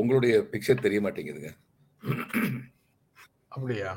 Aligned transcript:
உங்களுடைய 0.00 0.34
பிக்சர் 0.52 0.84
தெரிய 0.86 1.00
மாட்டேங்குதுங்க. 1.04 1.50
அப்படியா? 3.54 3.90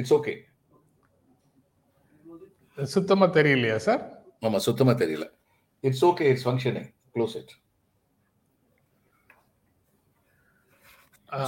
இட்ஸ் 0.00 0.14
ஓகே 0.16 0.34
சுத்தமா 2.94 3.26
தெரியலையா 3.38 3.76
சார்? 3.86 4.02
ஆமா 4.46 4.58
சுத்தமா 4.66 4.92
தெரியல. 5.02 5.26
It's 5.84 6.04
okay 6.08 6.26
it's 6.32 6.46
functioning 6.48 6.88
close 7.14 7.36
it 7.40 7.54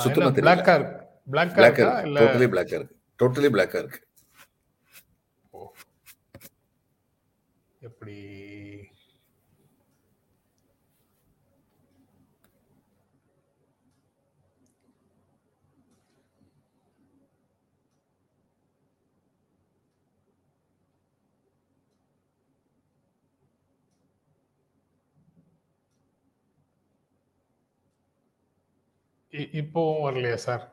சுத்தமா 0.05 0.31
தெரியல. 0.31 0.47
பிளாக்கா 0.47 0.73
இருக்கு? 0.79 0.97
பிளாக்கா 1.35 1.67
இருக்கு? 1.67 1.85
இல்ல 2.09 2.21
டோட்டலி 2.23 2.49
பிளாக்கா 2.55 2.77
இருக்கு. 2.79 2.97
டோட்டலி 3.21 3.51
பிளாக்கா 3.55 3.79
இருக்கு. 3.83 4.01
எப்படி? 7.89 8.17
இப்போவும் 29.33 30.03
வரலையா 30.05 30.35
சார்? 30.39 30.65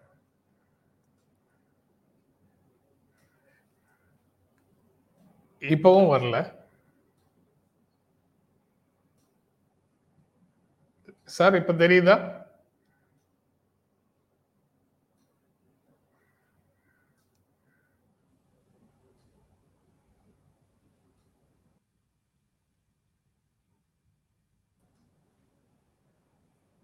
இப்பவும் 5.61 6.09
வரல. 6.09 6.37
சார் 11.29 11.55
இப்ப 11.55 11.73
தெரியுதா? 11.73 12.15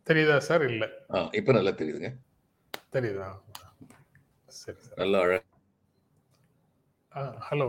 தெரியுதா 0.07 0.37
சார்? 0.47 0.63
இல்ல. 0.71 0.83
இப்போ 1.39 1.51
நல்லா 1.57 1.71
தெரியுதுங்க. 1.79 2.09
தெரியுதா? 2.95 3.27
சரி 4.49 4.79
சார். 4.85 4.97
நல்ல 5.01 5.21
அழ 5.25 5.33
ஹலோ. 7.47 7.67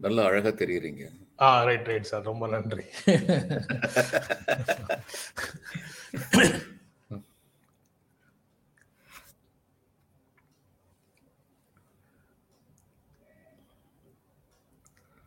நல்ல 0.00 0.18
அழகா 0.28 0.50
தெரியுறீங்க. 0.62 1.02
ஆ 1.44 1.48
ரைட் 1.68 1.88
ரைட் 1.90 2.10
சார். 2.10 2.24
ரொம்ப 2.30 2.46
நன்றி. 2.54 2.84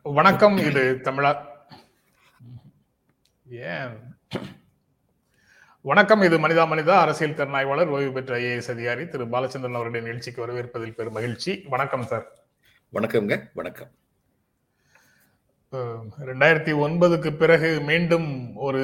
வணக்கம் 0.06 0.56
இது 0.68 0.82
தமிழா 1.06 1.30
ஏன்? 3.72 3.96
வணக்கம். 5.88 6.22
இது 6.22 6.36
மனிதா 6.38 6.64
மனிதா 6.66 6.94
அரசியல் 7.00 7.34
திறனாய்வாளர் 7.34 7.88
ஓய்வு 7.88 8.12
பெற்ற 8.12 8.36
ஐஏஎஸ் 8.36 8.70
அதிகாரி 8.70 9.08
திரு 9.08 9.24
பாலச்சந்திரன் 9.24 9.74
அவருடைய 9.74 10.06
நிகழ்ச்சிக்கு 10.06 10.46
வரவேற்பதில் 10.46 10.94
பெரும் 10.94 11.12
மகிழ்ச்சி. 11.12 11.64
வணக்கம் 11.68 12.02
சார். 12.02 12.26
வணக்கம்ங்க. 12.92 13.50
வணக்கம். 13.54 13.90
ரெண்டாயிரத்தி 16.26 16.72
ஒன்பதுக்கு 16.86 17.36
பிறகு 17.36 17.80
மீண்டும் 17.80 18.56
ஒரு 18.56 18.82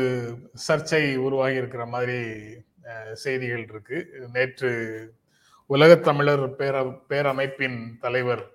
சர்ச்சை 0.68 1.16
உருவாகி 1.16 1.54
இருக்கிற 1.54 1.86
மாதிரி 1.86 2.20
செய்திகள் 3.12 3.66
இருக்கு. 3.68 3.98
நேற்று 4.32 4.70
உலகத் 5.66 6.04
தமிழர் 6.04 6.56
பேர 6.56 7.00
பேரமைப்பின் 7.08 7.98
தலைவர் 8.00 8.50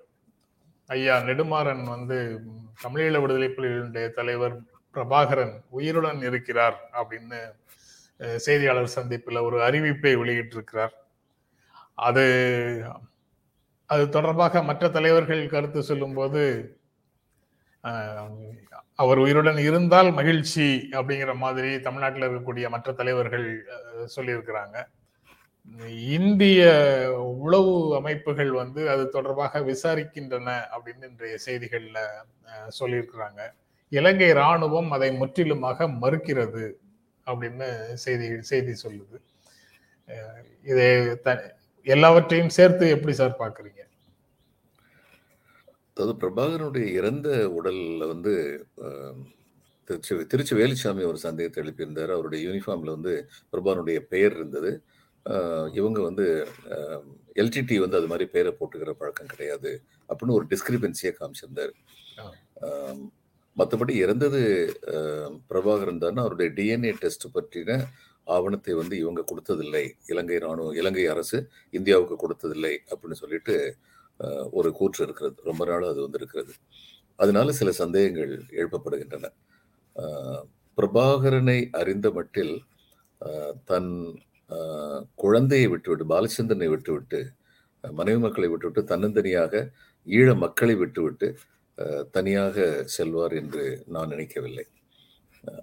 ஐயா 0.87 1.17
நெடுமாறன் 1.17 1.83
வந்து 1.83 2.39
தமிழீழ 2.83 3.21
விடுதலை 3.21 3.49
புலிகளுடைய 3.49 4.09
தலைவர் 4.09 4.59
பிரபாகரன் 4.93 5.63
உயிருடன் 5.69 6.21
இருக்கிறார் 6.21 6.89
அப்படின்னு 6.93 7.41
செய்தியாளர் 8.45 8.95
சந்திப்பில் 8.97 9.45
ஒரு 9.47 9.57
அறிவிப்பை 9.67 10.13
வெளியிட்டிருக்கிறார். 10.22 10.94
அது 12.07 12.25
அது 13.89 14.03
தொடர்பாக 14.09 14.63
மற்ற 14.63 14.89
தலைவர்கள் 14.89 15.41
கருத்து 15.47 15.81
சொல்லும்போது 15.83 16.41
அவர் 19.01 19.19
உயிருடன் 19.23 19.57
இருந்தால் 19.57 20.09
மகிழ்ச்சி 20.11 20.67
அப்படிங்கிற 21.00 21.33
மாதிரி 21.35 21.69
தமிழ்நாட்டில் 21.79 22.25
இருக்கக்கூடிய 22.25 22.69
மற்ற 22.69 22.94
தலைவர்கள் 22.94 23.47
சொல்லியிருக்கிறாங்க. 24.16 24.77
இந்திய 26.17 26.61
உளவு 27.45 27.73
அமைப்புகள் 28.00 28.51
வந்து 28.51 28.81
அது 28.94 29.03
தொடர்பாக 29.09 29.61
விசாரிக்கின்றன 29.72 30.50
அப்படின்னு 30.75 31.09
இன்றைய 31.11 31.38
செய்திகளில் 31.38 32.03
சொல்லியிருக்கிறாங்க. 32.79 33.41
இலங்கை 33.89 34.31
ராணுவம் 34.41 34.89
அதை 34.97 35.09
முற்றிலுமாக 35.22 35.88
மறுக்கிறது. 36.03 36.66
அப்படின்னு 37.27 37.93
செய்தி 37.93 38.41
செய்தி 38.41 38.73
சொல்லுது. 38.83 39.17
இதை 40.63 41.21
த- 41.21 41.55
எல்லாவற்றையும் 41.83 42.49
சேர்த்து 42.49 42.89
எப்படி 42.89 43.13
சார் 43.13 43.35
பாக்குறீங்க 43.39 43.85
அதாவது 45.93 46.17
பிரபாகரனுடைய 46.19 46.85
இறந்த 46.85 47.53
உடல்ல 47.63 48.07
வந்து 48.07 48.65
திருச்சி 49.85 50.25
திருச்சி 50.25 50.55
வேலுச்சாமி 50.55 51.05
ஒரு 51.05 51.17
சந்தேகத்தை 51.17 51.63
எழுப்பியிருந்தார். 51.63 52.11
அவருடைய 52.11 52.49
யூனிஃபார்ம்ல 52.49 52.89
வந்து 52.89 53.29
பிரபாகரனுடைய 53.51 53.99
பெயர் 53.99 54.35
இருந்தது. 54.35 54.83
இவங்க 55.73 56.01
வந்து 56.01 56.47
எல்டிடி 57.35 57.79
வந்து 57.79 57.97
அது 57.97 58.07
மாதிரி 58.07 58.29
பேரை 58.29 58.51
போட்டுக்கிற 58.51 58.91
பழக்கம் 58.91 59.27
கிடையாது 59.27 59.83
அப்படின்னு 60.09 60.31
ஒரு 60.31 60.45
டிஸ்கிரிபன்சியை 60.45 61.13
காமிச்சிருந்தார். 61.19 61.71
மற்றபடி 63.59 63.94
இறந்தது 64.03 64.41
பிரபாகரன் 65.50 66.03
தான். 66.06 66.18
அவருடைய 66.23 66.50
டிஎன்ஏ 66.57 66.91
டெஸ்ட் 67.01 67.28
பற்றின 67.35 67.79
ஆவணத்தை 68.35 68.73
வந்து 68.81 68.95
இவங்க 69.03 69.22
கொடுத்ததில்லை. 69.31 69.84
இலங்கை 70.12 70.38
ராணுவம் 70.45 70.78
இலங்கை 70.81 71.06
அரசு 71.13 71.38
இந்தியாவுக்கு 71.78 72.16
கொடுத்ததில்லை 72.23 72.73
அப்படின்னு 72.91 73.19
சொல்லிட்டு 73.23 73.56
ஒரு 74.59 74.69
கூற்று 74.79 75.01
இருக்கிறது. 75.06 75.38
ரொம்ப 75.50 75.62
நாள் 75.69 75.90
அது 75.91 76.00
வந்து 76.06 76.19
இருக்கிறது 76.22 76.53
அதனால 77.19 77.53
சில 77.59 77.69
சந்தேகங்கள் 77.81 78.34
எழுப்பப்படுகின்றன. 78.59 79.25
பிரபாகரனை 80.78 81.59
அறிந்த 81.81 82.07
மட்டில் 82.18 82.56
தன் 83.69 83.91
குழந்தையை 85.24 85.68
விட்டுவிட்டு 85.74 86.06
பாலச்சந்திரனை 86.13 86.68
விட்டுவிட்டு 86.74 87.19
மனைவி 87.84 88.19
மக்களை 88.25 88.47
விட்டுவிட்டு 88.51 88.81
தன்னந்தனியாக 88.91 89.53
ஈழ 90.07 90.28
மக்களை 90.44 90.75
விட்டுவிட்டு 90.81 91.28
தனியாக 92.15 92.57
செல்வார் 92.95 93.33
என்று 93.41 93.63
நான் 93.95 94.11
நினைக்கவில்லை. 94.13 94.65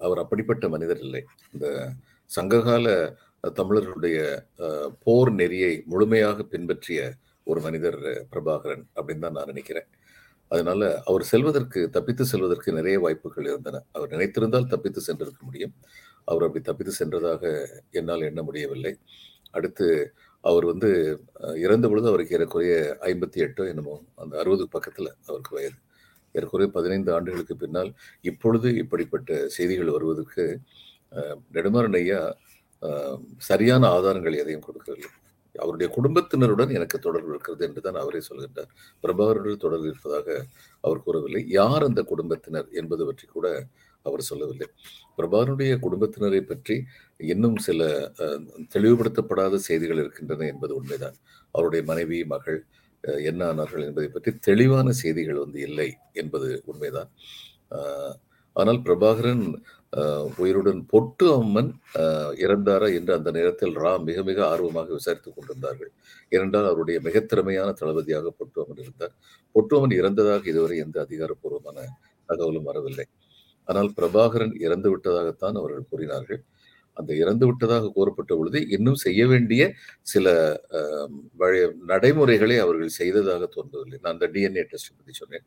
அவர் 0.06 0.22
அப்படிப்பட்ட 0.22 0.64
மனிதர் 0.74 1.00
இல்லை. 1.06 1.22
இந்த 1.54 1.66
சங்ககால 2.30 2.86
தமிழர்களுடைய 3.60 4.18
போர் 5.04 5.30
நெறியை 5.40 5.72
முழுமையாக 5.92 6.46
பின்பற்றிய 6.52 7.00
ஒரு 7.46 7.60
மனிதர் 7.66 8.00
பிரபாகரன் 8.32 8.84
அப்படின்னு 8.96 9.24
தான் 9.26 9.36
நான் 9.38 9.50
நினைக்கிறேன். 9.52 9.88
அதனால 10.50 10.80
அவர் 11.08 11.24
செல்வதற்கு 11.32 11.80
தப்பித்து 11.96 12.24
செல்வதற்கு 12.32 12.70
நிறைய 12.78 12.96
வாய்ப்புகள் 13.04 13.48
இருந்தன. 13.50 13.82
அவர் 13.96 14.12
நினைத்திருந்தால் 14.14 14.72
தப்பித்து 14.74 15.00
சென்றிருக்க 15.08 15.42
முடியும். 15.48 15.74
அவர் 16.30 16.44
அப்படி 16.46 16.62
தப்பித்து 16.64 16.92
சென்றதாக 17.00 17.42
என்னால் 18.00 18.28
எண்ண 18.30 18.42
முடியவில்லை. 18.42 18.92
அடுத்து 19.56 19.86
அவர் 20.44 20.64
வந்து 20.72 20.90
இறந்த 21.64 21.86
பொழுது 21.90 22.06
அவருக்கு 22.12 22.36
ஏறக்குறைய 22.36 22.74
ஐம்பத்தி 23.10 23.38
எட்டோ 23.46 23.64
என்னமோ 23.72 23.94
அந்த 24.22 24.34
அறுபது 24.42 24.64
பக்கத்தில் 24.74 25.10
அவருக்கு 25.28 25.52
வயது. 25.56 25.78
ஏற்குறைய 26.38 26.68
பதினைந்து 26.76 27.10
ஆண்டுகளுக்கு 27.16 27.56
பின்னால் 27.62 27.90
இப்பொழுது 28.30 28.68
இப்படிப்பட்ட 28.82 29.38
செய்திகள் 29.56 29.94
வருவதற்கு 29.96 30.44
நெடுமாறன் 31.56 31.98
ஐயா 32.02 32.20
சரியான 33.48 33.82
ஆதாரங்கள் 33.96 34.40
எதையும் 34.42 34.66
கொடுக்கவில்லை. 34.66 35.10
அவருடைய 35.54 35.88
குடும்பத்தினருடன் 35.96 36.70
எனக்கு 36.78 36.96
தொடர்பு 37.06 37.30
இருக்கிறது 37.32 37.62
என்று 37.66 37.80
தான் 37.86 37.98
அவரே 38.02 38.20
சொல்கின்றார். 38.28 38.70
பிரபாகருடன் 39.02 39.64
தொடர்பு 39.64 39.86
இருப்பதாக 39.90 40.28
அவர் 40.84 41.04
கூறவில்லை. 41.06 41.42
யார் 41.58 41.86
அந்த 41.88 42.00
குடும்பத்தினர் 42.12 42.68
என்பது 42.80 43.02
பற்றி 43.08 43.26
கூட 43.34 43.48
அவர் 44.06 44.22
சொல்லவில்லை. 44.30 44.66
பிரபாகருடைய 45.18 45.72
குடும்பத்தினரை 45.84 46.40
பற்றி 46.50 46.76
இன்னும் 47.34 47.58
சில 47.66 47.88
தெளிவுபடுத்தப்படாத 48.74 49.60
செய்திகள் 49.68 50.02
இருக்கின்றன 50.04 50.48
என்பது 50.54 50.72
உண்மைதான். 50.80 51.16
அவருடைய 51.54 51.82
மனைவி 51.90 52.18
மகள் 52.34 52.58
என்ன 53.24 53.52
ஆனார்கள் 53.52 53.84
என்பதை 53.84 54.10
பற்றி 54.10 54.36
தெளிவான 54.36 54.92
செய்திகள் 54.92 55.34
வந்து 55.34 55.60
இல்லை 55.60 55.96
என்பது 56.12 56.62
உண்மைதான். 56.64 57.10
ஆனால் 58.52 58.82
பிரபாகரன் 58.82 59.62
உயிருடன் 60.36 60.86
பொட்டு 60.86 61.32
அம்மன் 61.34 61.80
இறந்தாரா 62.34 62.94
என்று 62.94 63.14
அந்த 63.14 63.30
நேரத்தில் 63.30 63.78
ராம் 63.78 64.04
மிக 64.04 64.22
மிக 64.22 64.48
ஆர்வமாக 64.48 64.92
விசாரித்துக் 64.92 65.34
கொண்டிருந்தார்கள். 65.36 65.92
ஏனென்றால் 66.28 66.66
அவருடைய 66.66 67.00
மிகத் 67.00 67.28
திறமையான 67.28 67.72
தளபதியாக 67.72 68.30
பொட்டு 68.30 68.60
அம்மன் 68.60 68.82
இருந்தார். 68.82 69.14
பொட்டு 69.52 69.76
அம்மன் 69.76 69.98
இறந்ததாக 69.98 70.46
இதுவரை 70.46 70.78
எந்த 70.78 71.06
அதிகாரப்பூர்வமான 71.10 71.80
தகவலும் 72.26 72.62
வரவில்லை. 72.62 73.04
ஆனால் 73.64 73.92
பிரபாகரன் 73.96 74.62
இறந்து 74.62 74.96
விட்டதாகத்தான் 74.96 75.56
அவர்கள் 75.56 75.88
கூறினார்கள். 75.90 76.42
அந்த 76.98 77.10
இறந்து 77.22 77.44
விட்டதாக 77.48 77.90
கூறப்பட்ட 77.96 78.32
பொழுது 78.38 78.58
இன்னும் 78.76 78.98
செய்ய 79.04 79.22
வேண்டிய 79.32 79.62
சில 80.12 80.26
நடைமுறைகளை 81.92 82.56
அவர்கள் 82.64 82.98
செய்ததாக 83.00 83.48
தோன்றவில்லை. 83.56 83.98
நான் 84.02 84.14
அந்த 84.16 84.28
டிஎன்ஏ 84.34 84.64
டெஸ்ட் 84.72 84.96
பற்றி 84.98 85.14
சொன்னேன். 85.20 85.46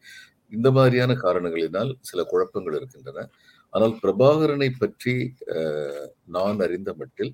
இந்த 0.56 0.68
மாதிரியான 0.78 1.16
காரணங்களினால் 1.26 1.92
சில 2.10 2.24
குழப்பங்கள் 2.32 2.78
இருக்கின்றன. 2.80 3.28
ஆனால் 3.74 3.96
பிரபாகரனை 4.04 4.70
பற்றி 4.82 5.16
நான் 6.36 6.60
அறிந்த 6.66 6.92
மட்டில் 7.00 7.34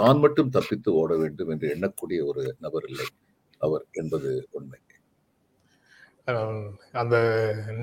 தான் 0.00 0.20
மட்டும் 0.22 0.52
தப்பித்து 0.56 0.90
ஓட 1.00 1.12
வேண்டும் 1.22 1.50
என்று 1.54 1.66
எண்ணக்கூடிய 1.74 2.20
ஒரு 2.30 2.42
நபர் 2.64 2.86
இல்லை 2.90 3.06
அவர் 3.60 3.84
என்பது 4.00 4.30
உண்மை. 4.56 4.78
அந்த 7.00 7.16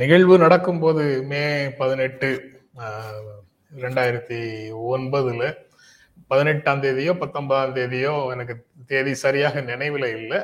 நிகழ்வு 0.02 0.36
நடக்கும்போது 0.44 1.04
மே 1.32 1.42
பதினெட்டு 1.80 2.30
ரெண்டாயிரத்தி 3.84 4.40
ஒன்பதுல 4.94 5.44
பதினெட்டாம் 6.32 6.82
தேதியோ 6.84 7.14
பத்தொன்பதாம் 7.22 7.76
தேதியோ 7.76 8.14
எனக்கு 8.34 8.54
தேதி 8.92 9.14
சரியாக 9.24 9.62
நினைவில் 9.72 10.08
இல்லை. 10.18 10.40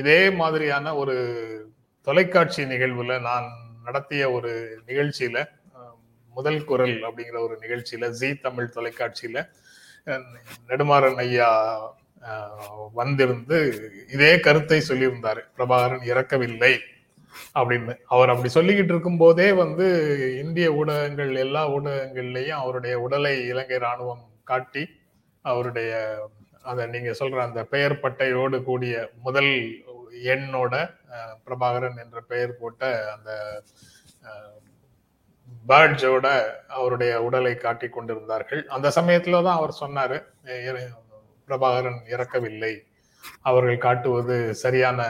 இதே 0.00 0.20
மாதிரியான 0.40 0.94
ஒரு 1.02 1.16
தொலைக்காட்சி 2.06 2.62
நிகழ்வுல 2.72 3.16
நான் 3.28 3.48
நடத்திய 3.86 4.22
ஒரு 4.36 4.52
நிகழ்ச்சியில 4.88 5.38
முதல் 6.34 6.60
குரல் 6.68 6.96
அப்படிங்கிற 7.06 7.38
ஒரு 7.46 7.54
நிகழ்ச்சியில 7.62 8.08
ஜி 8.18 8.28
தமிழ் 8.44 8.74
தொலைக்காட்சியில 8.76 9.38
நெடுமாறன் 10.68 11.18
ஐயா 11.24 11.48
வந்திருந்து 13.00 13.58
இதே 14.14 14.32
கருத்தை 14.46 14.78
சொல்லியிருந்தாரு. 14.88 15.42
பிரபாகரன் 15.56 16.04
இறக்கவில்லை. 16.10 16.72
அப்படின்னு. 17.60 17.94
அவர் 18.14 18.32
அப்படி 18.32 18.50
சொல்லிக்கிட்டு 18.56 18.92
இருக்கும் 18.94 19.20
போதே 19.22 19.48
வந்து 19.62 19.86
இந்திய 20.42 20.68
ஊடகங்கள் 20.80 21.32
எல்லா 21.44 21.62
ஊடகங்கள்லயும் 21.76 22.60
அவருடைய 22.62 22.94
உடலை 23.06 23.34
இலங்கை 23.52 23.78
ராணுவம் 23.86 24.24
காட்டி 24.50 24.84
அவருடைய 25.44 25.92
அந்த 26.70 26.82
நீங்க 26.94 27.10
சொல்ற 27.18 27.38
அந்த 27.48 27.60
பெயர் 27.74 28.00
பட்டையோடு 28.02 28.56
கூடிய 28.70 28.94
முதல் 29.26 29.52
எண்ணோட 30.34 30.74
பிரபாகரன் 31.44 32.00
என்ற 32.04 32.18
பெயர் 32.32 32.58
போட்ட 32.60 32.90
அந்த 33.14 33.30
பேர்ட்ஸோட 35.70 36.26
அவருடைய 36.76 37.12
உடலை 37.26 37.52
காட்டி 37.56 37.88
கொண்டிருந்தார்கள். 37.88 38.62
அந்த 38.76 38.88
சமயத்துல 38.96 39.42
தான் 39.46 39.58
அவர் 39.60 39.80
சொன்னாரு 39.82 40.18
பிரபாகரன் 41.48 42.00
இறக்கவில்லை. 42.14 42.72
அவர்கள் 43.48 43.84
காட்டுவது 43.86 44.36
சரியான 44.64 45.00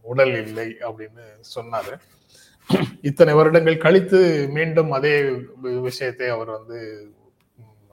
உடல் 0.00 0.42
இல்லை 0.42 0.76
அப்படின்னு 0.80 1.42
சொன்னாரு. 1.54 1.98
இத்தனை 3.02 3.34
வருடங்கள் 3.34 3.76
கழித்து 3.76 4.48
மீண்டும் 4.48 4.90
அதே 4.90 5.22
வி- 5.22 5.80
விஷயத்தை 5.80 6.28
அவர் 6.28 6.50
வந்து 6.50 7.10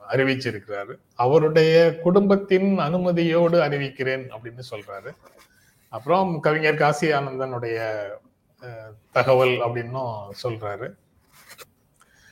அறிவிச்சிருக்கிறாரு. 0.08 0.94
அவருடைய 1.14 1.98
குடும்பத்தின் 2.02 2.78
அனுமதியோடு 2.78 3.58
அறிவிக்கிறேன் 3.60 4.28
அப்படின்னு 4.28 4.62
சொல்றாரு. 4.70 5.14
அப்புறம் 5.88 6.40
கவிஞர் 6.40 6.74
காசி 6.74 7.12
ஆனந்தனுடைய 7.12 8.06
தகவல் 9.12 9.48
அப்படின்னும் 9.48 10.28
சொல்றாரு. 10.42 10.94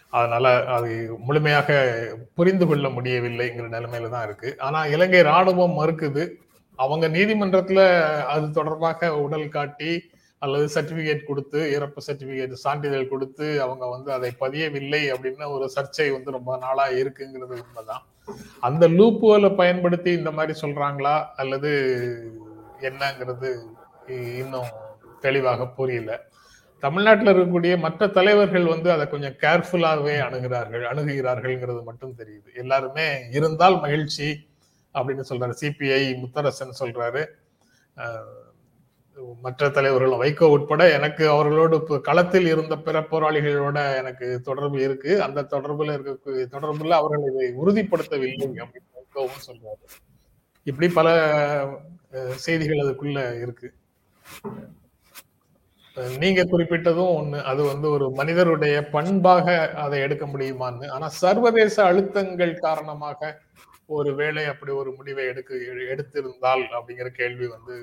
அதனால 0.08 0.64
அது 0.64 1.14
முழுமையாக 1.19 2.06
புரிந்து 2.34 2.67
கொள்ள 2.67 2.88
முடியவில்லைங்கிற 2.88 3.69
நிலைமையில 3.69 4.08
தான் 4.08 4.25
இருக்கு. 4.25 4.55
ஆனா 4.58 4.87
இலங்கை 4.87 5.20
ராணுவம் 5.20 5.75
மறுக்குது. 5.78 6.32
அவங்க 6.76 7.08
நீதிமன்றத்துல 7.08 7.81
அது 8.34 8.46
தொடர்பாக 8.50 9.11
உடல் 9.25 9.49
காட்டி 9.49 9.93
அல்லது 10.38 10.67
சர்டிபிகேட் 10.75 11.23
கொடுத்து 11.25 11.61
இறப்பு 11.73 12.00
சர்டிபிகேட் 12.06 12.52
சான்றிதழ் 12.64 13.08
கொடுத்து 13.08 13.46
அவங்க 13.62 13.84
வந்து 13.88 14.11
அதை 14.12 14.31
பதியவில்லை 14.40 15.00
அப்படின்னு 15.14 15.46
ஒரு 15.56 15.67
சர்ச்சை 15.76 16.08
வந்து 16.12 16.31
ரொம்ப 16.31 16.58
நாளா 16.64 16.84
இருக்குங்கிறது 17.00 17.55
உண்மைதான். 17.64 18.05
அந்த 18.61 18.84
லூப்புகளை 18.88 19.50
பயன்படுத்தி 19.55 20.11
இந்த 20.12 20.31
மாதிரி 20.31 20.55
சொல்றாங்களா 20.61 21.14
அல்லது 21.37 21.70
என்னங்கிறது 22.81 23.50
இன்னும் 24.40 24.73
தெளிவாக 25.20 25.67
புரியல. 25.78 26.12
தமிழ்நாட்டில் 26.82 27.31
இருக்கக்கூடிய 27.31 27.75
மற்ற 27.78 28.08
தலைவர்கள் 28.17 28.67
வந்து 28.67 28.88
அதை 28.94 29.05
கொஞ்சம் 29.08 29.37
கேர்ஃபுல்லாகவே 29.44 30.17
அணுகிறார்கள் 30.26 30.84
அணுகுகிறார்கள்ங்கிறது 30.90 31.82
மட்டும் 31.82 32.17
தெரியுது. 32.19 32.49
எல்லாருமே 32.55 33.06
இருந்தால் 33.31 33.81
மகிழ்ச்சி 33.81 34.28
அப்படின்னு 34.99 35.25
சொல்றாரு. 35.31 35.55
சிபிஐ 35.63 36.03
முத்தரசன் 36.23 36.81
சொல்றாரு. 36.83 37.25
மற்ற 39.45 39.69
தலைவர்கள் 39.77 40.21
வைகோ 40.23 40.47
உட்பட 40.55 40.83
எனக்கு 40.97 41.25
அவர்களோடு 41.35 41.75
இப்போ 41.81 41.97
களத்தில் 42.09 42.49
இருந்த 42.53 42.75
பிற 42.87 42.97
போராளிகளோட 43.11 43.79
எனக்கு 44.01 44.27
தொடர்பு 44.49 44.79
இருக்கு. 44.87 45.13
அந்த 45.27 45.47
தொடர்புல 45.55 45.95
இருக்க 45.97 46.47
தொடர்புல 46.57 46.97
அவர்கள் 47.01 47.29
இதை 47.31 47.47
உறுதிப்படுத்தவில்லை 47.63 48.49
அப்படின்னு 48.65 48.91
வைகோவும் 48.99 49.47
சொல்றாரு. 49.49 49.85
இப்படி 50.67 50.89
பல 50.99 51.09
செய்திகள் 52.45 52.85
அதுக்குள்ள 52.85 53.21
இருக்கு. 53.45 53.69
நீங்க 56.23 56.41
குறிப்பிட்டதும் 56.45 57.13
ஒண்ணு 57.19 57.39
அது 57.51 57.63
வந்து 57.65 57.87
ஒரு 57.91 58.07
மனிதருடைய 58.11 58.77
பண்பாக 58.95 59.47
அதை 59.85 59.99
எடுக்க 60.07 60.25
முடியுமான்னு. 60.27 60.87
ஆனா 60.95 61.07
சர்வதேச 61.23 61.77
அழுத்தங்கள் 61.91 62.53
காரணமாக 62.67 63.31
ஒரு 63.88 64.11
வேளை 64.15 64.44
அப்படி 64.44 64.73
ஒரு 64.75 64.91
முடிவை 64.93 65.25
எடுக்க 65.27 65.50
எடுத்திருந்தால் 65.93 66.65
அப்படிங்கிற 66.77 67.09
கேள்வி 67.12 67.47
வந்து 67.49 67.77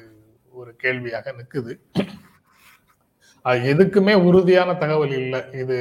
ஒரு 0.54 0.72
கேள்வியாக 0.78 1.34
நிக்குது. 1.40 1.74
எதுக்குமே 3.72 4.14
உறுதியான 4.28 4.72
தகவல் 4.76 5.16
இல்லை. 5.20 5.42
இது 5.62 5.78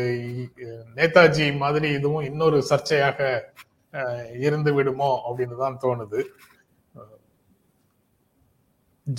நேதாஜி 0.96 1.46
மாதிரி 1.58 1.88
இதுவும் 1.92 2.26
இன்னொரு 2.30 2.58
சர்ச்சையாக 2.70 3.20
அஹ், 3.94 4.28
இருந்து 4.40 4.70
விடுமோ 4.74 5.10
அப்படின்னு 5.26 5.56
தான் 5.58 5.80
தோணுது. 5.82 6.20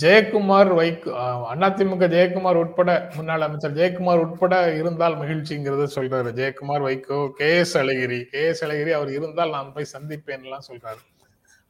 ஜெயக்குமார் 0.02 0.70
வைக்கு 0.78 1.08
அதிமுக 1.52 2.04
ஜெயக்குமார் 2.14 2.58
உட்பட 2.60 2.90
முன்னாள் 3.16 3.44
அமைச்சர் 3.46 3.74
ஜெயக்குமார் 3.78 4.22
உட்பட 4.24 4.54
இருந்தால் 4.80 5.16
மகிழ்ச்சிங்கிறத 5.22 5.86
சொல்றாரு. 5.96 6.30
Jayakumar 6.38 6.84
Vaiko 6.86 7.18
K 7.40 7.48
S 7.56 7.76
Alagiri. 7.78 8.20
K 8.32 8.42
S 8.50 8.64
Alagiri 8.64 8.90
அவர் 8.90 9.10
இருந்தால் 9.10 9.54
நான் 9.56 9.72
போய் 9.74 9.92
சந்திப்பேன்லாம் 9.92 10.66
சொல்றாரு. 10.70 11.02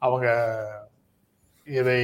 அவங்க 0.03 0.27
இதை 1.67 2.01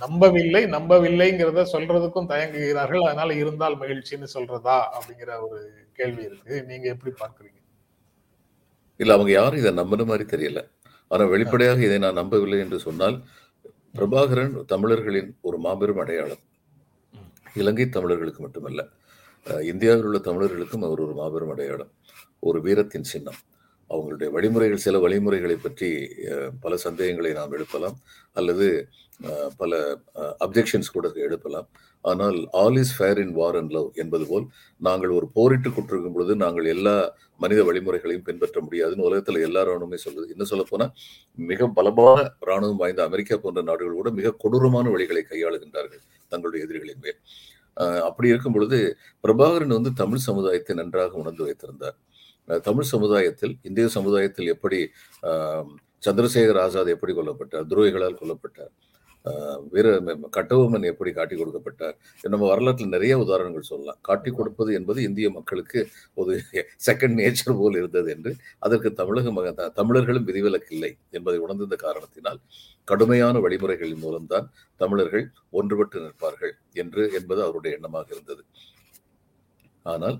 நம்பவில்லை 0.00 0.62
நம்பவில்லைங்கிறத 0.76 1.64
சொல்றதுக்கும் 1.74 2.30
தயங்குகிறார்கள். 2.32 3.06
அதனால 3.08 3.34
இருந்தால் 3.34 3.80
மகிழ்ச்சின்னு 3.82 4.28
சொல்றதா 4.36 4.78
அப்படிங்கிற 4.96 5.30
ஒரு 5.48 5.60
கேள்வி 5.92 6.22
இருக்கு. 6.22 6.64
நீங்க 6.70 6.88
எப்படி 6.94 7.12
பார்க்குறீங்க? 7.22 7.58
இல்ல 9.00 9.12
அவங்க 9.12 9.32
யாரும் 9.32 9.60
இதை 9.62 9.72
நம்பின 9.72 10.04
மாதிரி 10.04 10.26
தெரியல. 10.34 10.60
ஆனால் 11.10 11.32
வெளிப்படையாக 11.34 11.80
இதை 11.88 11.98
நான் 11.98 12.20
நம்பவில்லை 12.22 12.58
என்று 12.58 12.78
சொன்னால் 12.78 13.16
பிரபாகரன் 13.98 14.52
தமிழர்களின் 14.72 15.30
ஒரு 15.46 15.56
மாபெரும் 15.58 16.00
அடையாளம். 16.02 16.42
இலங்கை 17.60 17.86
தமிழர்களுக்கு 17.88 18.40
மட்டுமல்ல 18.42 18.82
இந்தியாவில் 19.70 20.04
உள்ள 20.08 20.18
தமிழர்களுக்கும் 20.18 20.84
அவர் 20.88 21.00
ஒரு 21.04 21.14
மாபெரும் 21.20 21.52
அடையாளம். 21.54 21.90
ஒரு 22.48 22.58
வீரத்தின் 22.66 23.08
சின்னம். 23.12 23.40
அவங்களுடைய 23.90 24.28
வழிமுறைகள் 24.36 24.84
சில 24.84 24.98
வழிமுறைகளை 25.04 25.56
பற்றி 25.56 25.88
பல 26.60 26.76
சந்தேகங்களை 26.84 27.32
நாம் 27.38 27.54
எழுப்பலாம். 27.58 27.96
அல்லது 28.38 28.68
பல 29.62 29.80
அப்ஜெக்ஷன்ஸ் 30.46 30.94
கூட 30.96 31.10
எழுப்பலாம். 31.26 31.68
ஆனால் 32.04 32.38
all 32.60 32.78
is 32.82 32.92
fair 32.96 33.20
in 33.22 33.32
war 33.38 33.56
and 33.60 33.72
love 33.76 33.88
என்பது 34.02 34.24
போல் 34.30 34.46
நாங்கள் 34.80 35.12
ஒரு 35.18 35.26
போரிட்டு 35.36 35.70
கொண்டிருக்கும் 35.76 36.14
பொழுது 36.16 36.34
நாங்கள் 36.44 36.66
எல்லா 36.74 36.94
மனித 37.42 37.60
வழிமுறைகளையும் 37.68 38.24
பின்பற்ற 38.28 38.58
முடியாதுன்னு 38.66 39.06
உலகத்தில் 39.08 39.44
எல்லா 39.48 39.60
ராணுவமே 39.68 39.98
சொல்லுது. 40.04 40.26
இன்னும் 40.32 40.50
சொல்ல 40.52 40.64
போனா 40.70 40.86
மிக 41.50 41.68
பலமான 41.78 42.18
ராணுவம் 42.50 42.80
வாய்ந்த 42.82 43.02
அமெரிக்கா 43.08 43.36
போன்ற 43.44 43.62
நாடுகள் 43.70 44.00
கூட 44.00 44.10
மிக 44.18 44.34
கொடூரமான 44.44 44.86
வழிகளை 44.94 45.22
கையாளுகின்றார்கள் 45.30 46.02
தங்களுடைய 46.32 46.66
எதிரிகளின் 46.66 47.02
மேல். 47.06 47.18
அப்படி 48.08 48.28
இருக்கும் 48.32 48.56
பொழுது 48.56 48.78
பிரபாகரன் 49.24 49.76
வந்து 49.78 49.92
தமிழ் 50.02 50.26
சமுதாயத்தை 50.28 50.74
நன்றாக 50.80 51.18
உணர்ந்து 51.22 51.44
வைத்திருந்தார். 51.48 51.96
தமிழ் 52.68 52.90
சமுதாயத்தில் 52.94 53.54
இந்திய 53.68 53.86
சமுதாயத்தில் 53.98 54.50
எப்படி 54.54 54.78
சந்திரசேகர் 56.06 56.60
ஆசாத் 56.64 56.94
எப்படி 56.94 57.12
கொல்லப்பட்டார் 57.18 57.66
துரோகிகளால் 57.70 58.20
கொல்லப்பட்டார் 58.20 58.72
வீர 59.70 59.86
கட்டபொம்மன் 60.32 60.86
எப்படி 60.90 61.10
காட்டி 61.12 61.34
கொடுக்கப்பட்டார்? 61.36 61.96
நம்ம 62.24 62.48
வரலாற்றில் 62.50 62.92
நிறைய 62.94 63.14
உதாரணங்கள் 63.22 63.68
சொல்லலாம். 63.68 63.98
காட்டி 64.02 64.30
கொடுப்பது 64.32 64.70
என்பது 64.78 65.00
இந்திய 65.06 65.28
மக்களுக்கு 65.34 65.80
ஒரு 66.16 66.34
செகண்ட் 66.86 67.18
நேச்சர் 67.20 67.58
போல் 67.58 67.78
இருந்தது 67.80 68.08
என்று 68.14 68.32
அதற்கு 68.62 68.90
தமிழக 69.00 69.32
மக 69.32 69.46
தமிழர்களும் 69.78 70.28
விதிவிலக்கில்லை 70.28 70.90
என்பதை 71.10 71.38
உணர்ந்த 71.44 71.78
காரணத்தினால் 71.84 72.40
கடுமையான 72.88 73.36
வழிமுறைகளின் 73.44 74.02
மூலம்தான் 74.04 74.46
தமிழர்கள் 74.80 75.26
ஒன்றுபட்டு 75.54 75.98
நிற்பார்கள் 76.04 76.54
என்று 76.76 77.04
என்பது 77.18 77.40
அவருடைய 77.46 77.78
எண்ணமாக 77.78 78.08
இருந்தது. 78.14 78.42
ஆனால் 79.86 80.18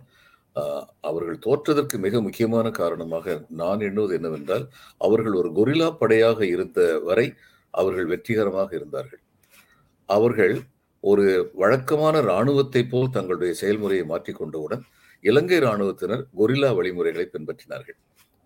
ஆஹ், 0.56 0.86
அவர்கள் 1.02 1.42
தோற்றதற்கு 1.44 1.96
மிக 2.04 2.20
முக்கியமான 2.22 2.66
காரணமாக 2.78 3.26
நான் 3.58 3.84
எண்ணுவது 3.88 4.14
என்னவென்றால் 4.16 4.64
அவர்கள் 5.00 5.36
ஒரு 5.40 5.50
கொரில்லா 5.56 5.88
படையாக 6.00 6.40
இருந்த 6.54 6.80
வரை 7.04 7.26
அவர்கள் 7.74 8.10
வெற்றிகரமாக 8.12 8.70
இருந்தார்கள். 8.74 9.22
அவர்கள் 10.08 10.54
ஒரு 11.04 11.24
வழக்கமான 11.54 12.14
இராணுவத்தை 12.20 12.82
போல் 12.84 13.14
தங்களுடைய 13.16 13.52
செயல்முறையை 13.54 14.04
மாற்றிக்கொண்டவுடன் 14.12 14.82
இலங்கை 15.24 15.58
இராணுவத்தினர் 15.58 16.22
கொரில்லா 16.38 16.70
வழிமுறைகளை 16.78 17.26
பின்பற்றினார்கள். 17.32 17.98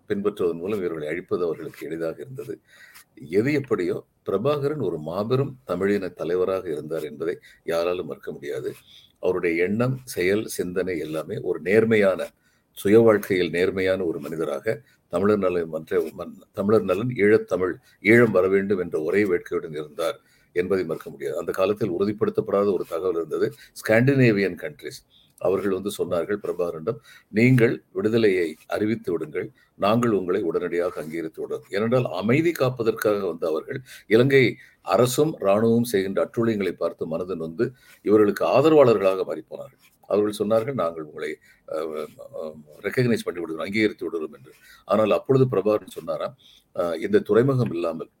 பின்பற்றுவதன் 0.09 0.61
மூலம் 0.61 0.81
இவர்களை 0.83 1.07
அழிப்பது 1.11 1.43
அவர்களுக்கு 1.43 1.81
எளிதாக 1.87 2.17
இருந்தது. 2.21 2.53
எது 3.29 3.49
எப்படியோ 3.53 3.97
பிரபாகரன் 4.29 4.81
ஒரு 4.87 4.97
மாபெரும் 4.99 5.53
தமிழின 5.63 6.09
தலைவராக 6.21 6.65
இருந்தார் 6.69 7.03
என்பதை 7.03 7.35
யாராலும் 7.63 8.09
மறுக்க 8.11 8.31
முடியாது. 8.31 8.71
அவருடைய 9.19 9.63
எண்ணம் 9.65 9.95
செயல் 10.15 10.43
சிந்தனை 10.57 10.95
எல்லாமே 10.99 11.35
ஒரு 11.41 11.59
நேர்மையான 11.61 12.21
சுய 12.77 12.97
வாழ்க்கையில் 12.99 13.51
நேர்மையான 13.51 13.99
ஒரு 14.05 14.19
மனிதராக 14.19 14.75
தமிழர் 15.13 15.43
நலன் 15.45 15.71
மன்ற 15.75 16.01
தமிழர் 16.59 16.87
நலன் 16.91 17.11
ஈழத்தமிழ் 17.23 17.73
ஈழம் 18.11 18.35
வர 18.37 18.45
வேண்டும் 18.55 18.81
என்ற 18.85 18.97
ஒரே 19.07 19.23
வேட்கையுடன் 19.31 19.77
இருந்தார் 19.81 20.17
என்பதை 20.55 20.83
மறுக்க 20.89 21.09
முடியாது. 21.11 21.35
அந்த 21.41 21.51
காலத்தில் 21.59 21.93
உறுதிப்படுத்தப்படாத 21.97 22.67
ஒரு 22.77 22.85
தகவல் 22.93 23.19
இருந்தது 23.21 23.47
ஸ்காண்டினேவியன் 23.81 24.57
கண்ட்ரிஸ். 24.63 24.99
அவர்கள் 25.41 25.75
வந்து 25.77 25.91
சொன்னார்கள் 25.97 26.39
பிரபாகரனிடம் 26.43 26.99
நீங்கள் 27.37 27.73
விடுதலையை 27.97 28.47
அறிவித்து 28.75 29.09
விடுங்கள் 29.13 29.47
நாங்கள் 29.85 30.13
உங்களை 30.19 30.41
உடனடியாக 30.49 31.01
அங்கீகரித்து 31.03 31.41
விடுவோம். 31.43 31.65
ஏனென்றால் 31.75 32.07
அமைதி 32.21 32.51
காப்பதற்காக 32.61 33.23
வந்த 33.31 33.45
அவர்கள் 33.51 33.79
இலங்கை 34.15 34.43
அரசும் 34.95 35.33
இராணுவமும் 35.45 35.89
செய்கின்ற 35.93 36.21
அட்டுழியங்களை 36.25 36.73
பார்த்து 36.83 37.11
மனது 37.13 37.35
நொந்து 37.41 37.67
இவர்களுக்கு 38.05 38.45
ஆதரவாளர்களாக 38.55 39.25
மாறிப்போனார்கள் 39.31 39.92
அவர்கள் 40.09 40.39
சொன்னார்கள் 40.39 40.79
நாங்கள் 40.81 41.05
உங்களை 41.05 41.29
ரெக்கக்னைஸ் 42.85 43.25
பண்ணி 43.25 43.39
விடுகிறோம் 43.39 43.65
அங்கீகரித்து 43.65 44.05
விடுகிறோம் 44.05 44.35
என்று. 44.37 44.53
ஆனால் 44.87 45.11
அப்பொழுது 45.11 45.45
பிரபாகரன் 45.47 45.97
சொன்னாராம் 45.97 46.35
இந்த 47.01 47.19
துறைமுகம் 47.29 47.73
இல்லாமல் 47.73 48.11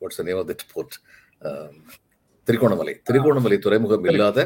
what's 0.00 0.22
name 0.22 0.40
of 0.42 0.72
port 0.74 0.96
Trincomalee. 2.48 2.94
Trincomalee 3.04 3.58
துறைமுகம் 3.58 4.04
இல்லாத 4.04 4.40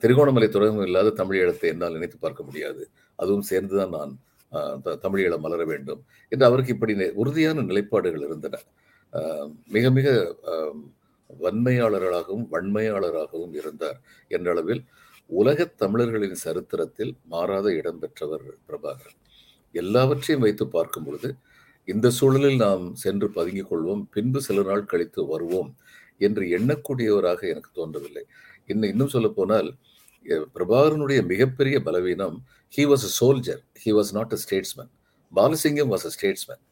திருகோணமலை 0.00 0.48
துறைமுகம் 0.48 0.86
இல்லாத 0.86 1.10
தமிழ் 1.12 1.38
ஈழத்தை 1.40 1.68
என்னால் 1.68 1.92
நினைத்து 1.92 2.18
பார்க்க 2.18 2.42
முடியாது. 2.42 2.82
அதுவும் 3.18 3.46
சேர்ந்துதான் 3.50 3.94
நான் 3.96 4.12
அஹ், 4.52 4.76
த- 4.82 4.96
தமிழ் 4.96 5.22
ஈழம் 5.22 5.40
மலர 5.40 5.62
வேண்டும் 5.64 6.00
என்று 6.32 6.44
அவருக்கு 6.44 6.72
இப்படி 6.72 6.92
உறுதியான 7.14 7.62
நிலைப்பாடுகள் 7.62 8.20
இருந்தன. 8.20 8.60
மிக 9.68 9.90
மிக 9.90 10.08
அஹ், 10.52 10.76
வன்மையாளர்களாகவும் 11.30 12.46
வன்மையாளராகவும் 12.50 13.54
இருந்தார் 13.54 13.98
என்றளவில் 14.30 14.82
உலகத் 15.30 15.76
தமிழர்களின் 15.76 16.34
சரித்திரத்தில் 16.34 17.16
மாறாத 17.24 17.72
இடம் 17.72 17.98
பெற்றவர் 17.98 18.44
பிரபாகரன் 18.68 19.18
எல்லாவற்றையும் 19.74 20.40
வைத்து 20.40 20.64
பார்க்கும் 20.66 21.04
பொழுது 21.04 21.28
இந்த 21.88 22.10
சூழலில் 22.10 22.56
நாம் 22.56 22.94
சென்று 22.94 23.26
பதுங்கிக் 23.28 23.70
கொள்வோம் 23.70 24.02
பின்பு 24.10 24.40
சில 24.40 24.62
நாள் 24.62 24.84
கழித்து 24.84 25.26
வருவோம் 25.26 25.70
என்று 26.18 26.44
எண்ணக்கூடியவராக 26.58 27.40
எனக்கு 27.48 27.70
தோன்றவில்லை. 27.74 28.24
இன்னும் 28.66 28.90
இன்னும் 28.90 29.08
சொல்ல 29.08 29.28
போனால் 29.28 29.68
பிரபாகரனுடைய 30.54 31.20
மிகப்பெரிய 31.26 31.76
பலவீனம் 31.80 32.36
he 32.72 32.84
was 32.86 33.04
a 33.04 33.12
soldier 33.20 33.60
he 33.84 33.92
was 33.92 34.12
not 34.12 34.32
a 34.32 34.38
statesman 34.44 34.90
Balasingham 35.32 35.90
was 35.92 36.06
a 36.06 36.12
statesman 36.16 36.62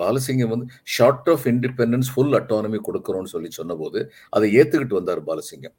Balasingham 0.00 0.52
வந்து 0.54 0.66
short 0.96 1.28
of 1.34 1.44
independence 1.52 2.10
full 2.12 2.36
autonomy 2.38 2.78
கொடுக்குறோம்னு 2.88 3.32
சொல்லி 3.34 3.50
சொன்னபோது 3.58 4.00
அதை 4.36 4.48
ஏற்றுக்கிட்டு 4.60 4.98
வந்தார் 5.00 5.22
பாலசிங்கம். 5.28 5.76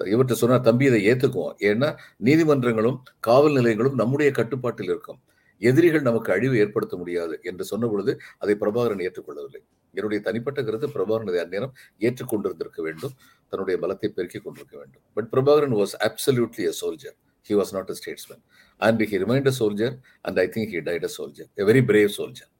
இவர்கிட்ட 0.00 0.36
சொன்னார் 0.42 0.66
தம்பி 0.68 0.84
இதை 0.90 1.00
ஏற்றுக்குவோம் 1.10 1.54
ஏன்னா 1.70 1.88
நீதிமன்றங்களும் 2.28 2.98
காவல் 3.28 3.56
நிலையங்களும் 3.58 3.98
நம்முடைய 4.00 4.30
கட்டுப்பாட்டில் 4.38 4.90
இருக்கும். 4.94 5.20
எதிரிகள் 5.62 6.06
நமக்கு 6.08 6.30
அழிவு 6.36 6.54
ஏற்படுத்த 6.62 6.94
முடியாது 7.02 7.34
என்று 7.50 7.64
சொன்ன 7.70 7.86
பொழுது 7.86 8.12
அதை 8.42 8.54
பிரபாகரன் 8.62 9.02
ஏற்றுக்கொள்ளவில்லை. 9.06 9.60
என்னுடைய 9.94 10.20
தனிப்பட்ட 10.28 10.60
கருத்து 10.62 10.88
பிரபாகரன் 10.96 11.30
அதை 11.32 11.40
அந்நேரம் 11.44 11.74
ஏற்றுக்கொண்டிருந்திருக்க 12.00 12.80
வேண்டும். 12.82 13.14
தன்னுடைய 13.52 13.76
பலத்தை 13.84 14.08
பெருக்கிக் 14.16 14.46
கொண்டிருக்க 14.46 14.74
வேண்டும். 14.78 15.04
But 15.16 15.28
Prabhakaran 15.34 15.76
was 15.80 15.94
absolutely 16.08 16.66
a 16.72 16.74
soldier 16.82 17.16
he 17.46 17.56
was 17.60 17.72
not 17.76 17.92
a 17.94 17.96
statesman 18.00 18.42
and 18.80 19.02
he 19.12 19.18
remind 19.24 19.48
a 19.52 19.54
soldier 19.60 19.94
and 20.22 20.38
I 20.44 20.46
think 20.56 20.72
he 20.74 20.82
died 20.90 21.06
a 21.10 21.12
soldier 21.18 21.48
a 21.62 21.66
very 21.70 21.84
brave 21.90 22.12
soldier 22.18 22.50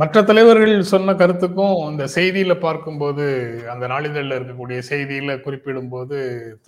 மற்ற 0.00 0.16
தலைவர்கள் 0.22 0.90
சொன்ன 0.90 1.14
கருத்துக்கும் 1.14 1.76
இந்த 1.90 2.04
செய்தியில 2.14 2.52
பார்க்கும்போது 2.60 3.24
அந்த 3.72 3.84
நாளிதழில் 3.92 4.36
இருக்கக்கூடிய 4.38 4.80
செய்தியில 4.90 5.34
குறிப்பிடும்போது 5.46 6.18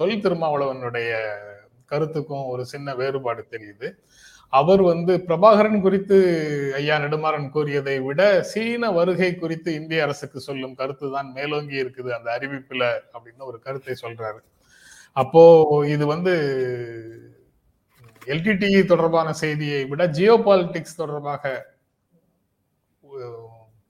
தொல் 0.01 0.23
திருமாவளவனுடைய 0.25 1.11
கருத்துக்கும் 1.93 2.45
ஒரு 2.53 2.63
சின்ன 2.73 2.95
வேறுபாடு 3.01 3.43
தெரியுது. 3.55 3.89
அவர் 4.53 4.83
வந்து 4.83 5.13
பிரபாகரன் 5.29 5.81
குறித்து 5.81 6.17
ஐயா 6.81 6.97
நெடுமாறன் 7.03 7.49
கூறியதை 7.51 7.97
விட 8.09 8.21
சீன 8.53 8.91
வருகை 8.99 9.31
குறித்து 9.35 9.71
இந்திய 9.81 10.07
அரசுக்கு 10.07 10.39
சொல்லும் 10.49 10.75
கருத்து 10.81 11.07
தான் 11.17 11.29
மேலோங்கி 11.39 11.77
இருக்குது 11.85 12.11
அந்த 12.19 12.29
அறிவிப்புல 12.39 12.83
அப்படின்னு 13.15 13.49
ஒரு 13.51 13.59
கருத்தை 13.67 13.95
சொல்றாரு. 14.05 14.41
அப்போ 15.17 15.43
இது 15.95 16.05
வந்து 16.15 16.35
எல்டிடிஇ 18.27 18.81
தொடர்பான 18.93 19.29
செய்தியை 19.43 19.81
விட 19.93 20.03
ஜியோ 20.17 20.35
பாலிடிக்ஸ் 20.47 21.01
தொடர்பாக 21.03 21.53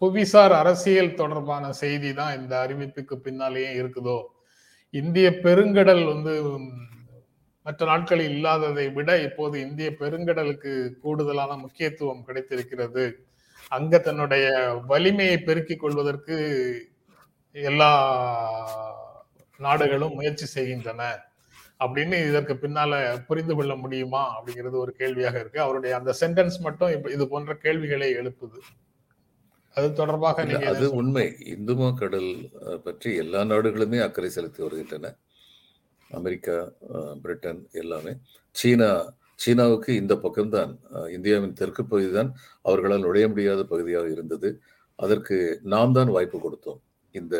புவிசார் 0.02 0.52
அரசியல் 0.52 1.14
தொடர்பான 1.14 1.72
செய்தி 1.72 2.14
தான் 2.14 2.40
இந்த 2.40 2.66
அறிவிப்புக்கு 2.66 3.16
பின்னாலேயே 3.16 3.82
இருக்குதோ? 3.82 4.22
இந்திய 4.90 5.30
பெருங்கடல் 5.30 6.04
வந்து 6.04 6.32
மற்ற 7.66 7.86
நாட்களில் 7.86 8.30
இல்லாததை 8.30 8.90
விட 8.90 9.18
இப்போது 9.18 9.60
இந்திய 9.60 9.90
பெருங்கடலுக்கு 10.00 10.72
கூடுதலான 11.00 11.56
முக்கியத்துவம் 11.56 12.24
கிடைத்திருக்கிறது. 12.24 13.04
அங்க 13.68 13.98
தன்னுடைய 13.98 14.46
வலிமையை 14.86 15.38
பெருக்கிக் 15.38 15.80
கொள்வதற்கு 15.80 16.36
எல்லா 17.52 17.92
நாடுகளும் 19.60 20.14
முயற்சி 20.14 20.46
செய்கின்றன. 20.46 21.02
அப்படின்னு 21.80 22.28
இதற்கு 22.28 22.54
பின்னால 22.54 23.24
புரிந்து 23.26 23.54
கொள்ள 23.54 23.76
முடியுமா? 23.76 24.22
அப்படிங்கிறது 24.36 24.76
ஒரு 24.84 24.92
கேள்வியாக 24.92 25.38
இருக்கு. 25.38 25.60
அவருடைய 25.60 25.96
அந்த 25.96 26.14
சென்டென்ஸ் 26.20 26.58
மட்டும் 26.60 27.10
இது 27.10 27.28
போன்ற 27.28 27.54
கேள்விகளை 27.54 28.14
எழுப்புது. 28.14 28.60
அது 29.76 29.88
தொடர்பாக 30.00 30.44
அது 30.72 30.86
உண்மை. 31.00 31.26
இந்துமா 31.54 31.88
கடல் 32.02 32.30
பற்றி 32.86 33.10
எல்லா 33.22 33.40
நாடுகளுமே 33.52 33.98
அக்கறை 34.06 34.30
செலுத்தி 34.36 34.60
வருகின்றன. 34.64 35.06
அமெரிக்கா 36.10 36.56
பிரிட்டன் 37.24 37.60
எல்லாமே. 37.82 38.12
சீனா 38.60 38.90
சீனாவுக்கு 39.42 39.90
இந்த 40.02 40.14
பக்கம்தான். 40.24 40.72
இந்தியாவின் 41.16 41.58
தெற்கு 41.60 41.82
பகுதி 41.92 42.10
தான் 42.18 42.30
அவர்களால் 42.68 43.04
நுழைய 43.06 43.26
முடியாத 43.32 43.60
பகுதியாக 43.72 44.08
இருந்தது. 44.16 44.48
அதற்கு 44.98 45.36
நாம் 45.72 45.94
தான் 45.98 46.12
வாய்ப்பு 46.16 46.38
கொடுத்தோம். 46.44 46.80
இந்த 47.14 47.36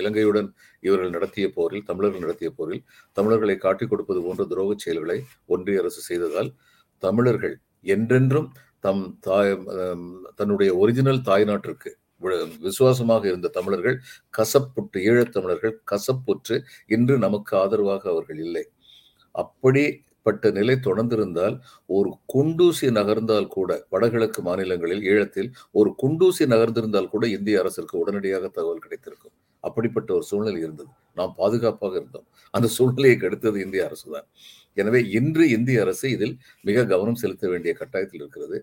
இலங்கையுடன் 0.00 0.48
இவர்கள் 0.86 1.14
நடத்திய 1.16 1.46
போரில் 1.56 1.84
தமிழர்கள் 1.88 2.24
நடத்திய 2.24 2.50
போரில் 2.58 2.82
தமிழர்களை 3.18 3.56
காட்டிக் 3.64 3.90
கொடுப்பது 3.90 4.20
போன்ற 4.24 4.44
துரோக 4.52 4.74
செயல்களை 4.84 5.18
ஒன்றிய 5.54 5.82
அரசு 5.82 6.00
செய்ததால் 6.10 6.50
தமிழர்கள் 7.02 7.54
என்றென்றும் 7.94 8.48
தம் 8.86 9.04
தாய் 9.26 9.52
தன்னுடைய 10.40 10.70
ஒரிஜினல் 10.82 11.22
தாய்நாட்டிற்கு 11.30 11.90
விசுவாசமாக 12.66 13.24
இருந்த 13.30 13.48
தமிழர்கள் 13.56 13.96
கசப்புற்று 14.38 14.98
ஈழத்தமிழர்கள் 15.10 15.74
கசப்புற்று 15.92 16.56
இன்று 16.94 17.14
நமக்கு 17.24 17.52
ஆதரவாக 17.62 18.02
அவர்கள் 18.12 18.40
இல்லை. 18.46 18.64
அப்படிப்பட்ட 19.34 20.50
நிலை 20.58 20.76
தொடர்ந்திருந்தால் 20.86 21.56
ஒரு 21.96 22.10
குண்டூசி 22.34 22.88
நகர்ந்தால் 22.98 23.48
கூட 23.56 23.70
வடகிழக்கு 23.94 24.40
மாநிலங்களில் 24.48 25.04
ஈழத்தில் 25.10 25.50
ஒரு 25.80 25.90
குண்டூசி 26.02 26.46
நகர்ந்திருந்தால் 26.54 27.12
கூட 27.14 27.26
இந்திய 27.36 27.60
அரசிற்கு 27.62 27.96
உடனடியாக 28.02 28.44
தகவல் 28.58 28.84
கிடைத்திருக்கும். 28.86 29.34
அப்படிப்பட்ட 29.64 30.10
ஒரு 30.18 30.24
சூழ்நிலை 30.30 30.60
இருந்தது. 30.66 30.90
நாம் 31.18 31.34
பாதுகாப்பாக 31.40 31.94
இருந்தோம். 32.00 32.26
அந்த 32.54 32.68
சூழ்நிலையை 32.76 33.16
கெடுத்தது 33.24 33.58
இந்திய 33.66 33.86
அரசு 33.88 34.06
தான் 34.16 34.28
எனவே 34.82 35.00
இன்று 35.18 35.44
இந்திய 35.56 35.84
அரசு 35.84 36.06
இதில் 36.16 36.34
மிக 36.68 36.84
கவனம் 36.92 37.20
செலுத்த 37.22 37.44
வேண்டிய 37.52 37.72
கட்டாயத்தில் 37.80 38.22
இருக்கிறது. 38.22 38.58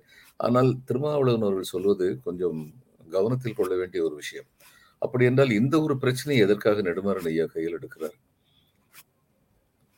ஆனால் 0.45 0.69
திருமாவளவன் 0.87 1.45
அவர்கள் 1.47 1.71
சொல்வது 1.73 2.07
கொஞ்சம் 2.27 2.59
கவனத்தில் 3.15 3.57
கொள்ள 3.59 3.73
வேண்டிய 3.81 4.01
ஒரு 4.07 4.15
விஷயம். 4.21 4.47
அப்படி 5.01 5.23
என்றால் 5.29 5.57
இந்த 5.59 5.75
ஒரு 5.85 5.95
பிரச்சனையை 6.03 6.41
எதற்காக 6.45 6.83
நெடுமாறன் 6.87 7.29
ஐயா 7.31 7.45
கையில் 7.53 7.77
எடுக்கிறார்? 7.79 8.15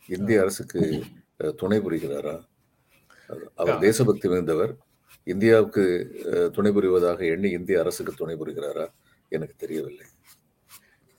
இந்திய 0.10 0.42
அரசுக்கு 0.44 0.82
துணை 1.62 1.80
புரிகிறாரா? 1.86 2.36
அவர் 3.62 3.84
தேசபக்தி 3.86 4.28
மிகுந்தவர். 4.32 4.74
இந்தியாவுக்கு 5.34 5.84
துணை 6.56 6.72
புரிவதாக 6.78 7.20
எண்ணி 7.36 7.50
இந்திய 7.60 7.78
அரசுக்கு 7.84 8.14
துணை 8.20 8.36
புரிகிறாரா? 8.42 8.86
எனக்கு 9.32 9.56
தெரியவில்லை. 9.64 10.06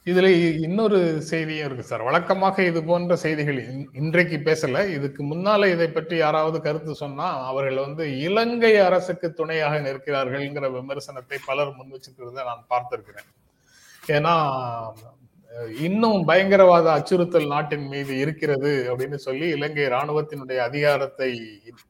இதுல 0.07 0.27
இன்னொரு 0.61 1.23
செய்தியும் 1.23 1.67
இருக்கு 1.67 1.85
சார். 1.85 2.03
வழக்கமாக 2.03 2.63
இது 2.63 2.85
போன்ற 2.85 3.17
செய்திகள் 3.17 3.59
இன்- 3.69 3.87
இன்றைக்கு 3.93 4.37
பேசல. 4.37 4.89
இதுக்கு 4.89 5.25
முன்னால 5.25 5.71
இதை 5.73 5.89
பற்றி 5.89 6.17
யாராவது 6.17 6.61
கருத்து 6.61 6.95
சொன்னா 6.95 7.45
அவர்கள் 7.45 7.77
வந்து 7.77 8.19
இலங்கை 8.19 8.77
அரசுக்கு 8.77 9.33
துணையாக 9.33 9.79
நிற்கிறார்கள்ங்கிற 9.79 10.71
விமர்சனத்தை 10.71 11.39
பலர் 11.47 11.75
முன் 11.75 11.93
வச்சுக்கிறத 11.93 12.45
நான் 12.45 12.67
பார்த்திருக்கிறேன். 12.71 13.29
ஏன்னா 14.07 14.35
இன்னும் 15.81 16.25
பயங்கரவாத 16.25 16.91
அச்சுறுத்தல் 16.91 17.47
நாட்டின் 17.47 17.87
மீது 17.87 18.19
இருக்கிறது 18.19 18.97
அப்படின்னு 18.97 19.15
சொல்லி 19.15 19.49
இலங்கை 19.49 19.85
ராணுவத்தினுடைய 19.85 20.57
அதிகாரத்தை 20.57 21.31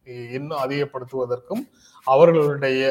இன்னும் 0.05 0.59
அதிகப்படுத்துவதற்கும் 0.59 1.63
அவர்களுடைய 2.05 2.83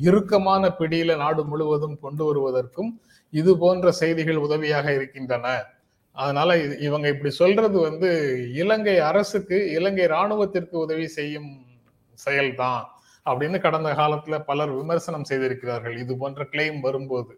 இறுக்கமான 0.00 0.74
பிடியில 0.78 1.16
நாடு 1.16 1.44
முழுவதும் 1.44 1.98
கொண்டு 2.00 2.24
வருவதற்கும் 2.24 3.00
இது 3.40 3.50
போன்ற 3.62 3.88
செய்திகள் 4.00 4.44
உதவியாக 4.46 4.86
இருக்கின்றன. 4.98 5.46
அதனால 6.16 6.50
இவங்க 6.86 7.06
இப்படி 7.12 7.30
சொல்றது 7.42 7.76
வந்து 7.86 8.10
இலங்கை 8.62 8.96
அரசுக்கு 9.10 9.56
இலங்கை 9.78 10.04
ராணுவத்திற்கு 10.16 10.76
உதவி 10.86 11.06
செய்யும் 11.18 11.50
செயல்தான் 12.18 12.82
அப்படின்னு 13.26 13.58
கடந்த 13.66 13.90
காலத்துல 14.00 14.38
பலர் 14.50 14.72
விமர்சனம் 14.80 15.28
செய்திருக்கிறார்கள். 15.30 15.96
இது 16.02 16.12
போன்ற 16.22 16.42
கிளைம் 16.52 16.78
வரும்போது. 16.86 17.32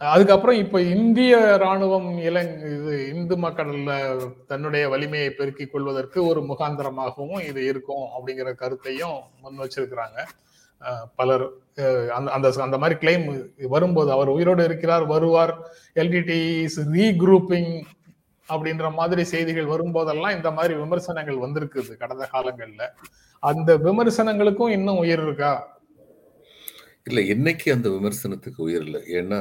அதுக்கப்புறம் 0.00 0.58
இப்ப 0.64 0.78
இந்திய 0.94 1.34
ராணுவம் 1.62 2.08
இலங்கை 2.28 2.70
இது 2.76 2.94
இந்து 3.14 3.34
மக்கள்ல 3.44 3.92
தன்னுடைய 4.50 4.84
வலிமையை 4.92 5.28
பெருக்கிக் 5.38 5.72
கொள்வதற்கு 5.72 6.18
ஒரு 6.30 6.40
முகாந்திரமாகவும் 6.48 7.44
இது 7.50 7.60
இருக்கும் 7.70 8.06
அப்படிங்கிற 8.14 8.50
கருத்தையும் 8.62 9.18
முன் 9.42 9.60
வச்சிருக்கிறாங்க. 9.62 10.18
பலர் 11.16 11.44
அந்த 12.16 12.28
அந்த 12.36 12.48
அந்த 12.64 12.78
மாதிரி 12.80 12.96
கிளைம் 13.02 13.26
வரும்போது 13.74 14.10
அவர் 14.16 14.30
உயிரோடு 14.36 14.62
இருக்கிறார் 14.68 15.04
வருவார். 15.12 15.52
எல்டிடி 16.02 16.38
இஸ் 16.66 16.80
ரீக்ரூப்பிங் 16.96 17.72
அப்படின்ற 18.48 18.86
மாதிரி 18.98 19.22
செய்திகள் 19.32 19.72
வரும்போதெல்லாம் 19.72 20.36
இந்த 20.36 20.50
மாதிரி 20.50 20.74
விமர்சனங்கள் 20.74 21.44
வந்திருக்குது 21.44 21.92
கடந்த 22.02 22.24
காலங்கள்ல. 22.32 22.82
அந்த 23.42 23.70
விமர்சனங்களுக்கும் 23.86 24.74
இன்னும் 24.78 25.00
உயிர் 25.04 25.22
இருக்கா? 25.26 25.52
இல்ல 27.08 27.20
இன்னைக்கு 27.34 27.68
அந்த 27.72 27.88
விமர்சனத்துக்கு 27.88 28.60
உயிர் 28.62 28.84
இல்லை? 28.86 29.00
ஏன்னா 29.20 29.40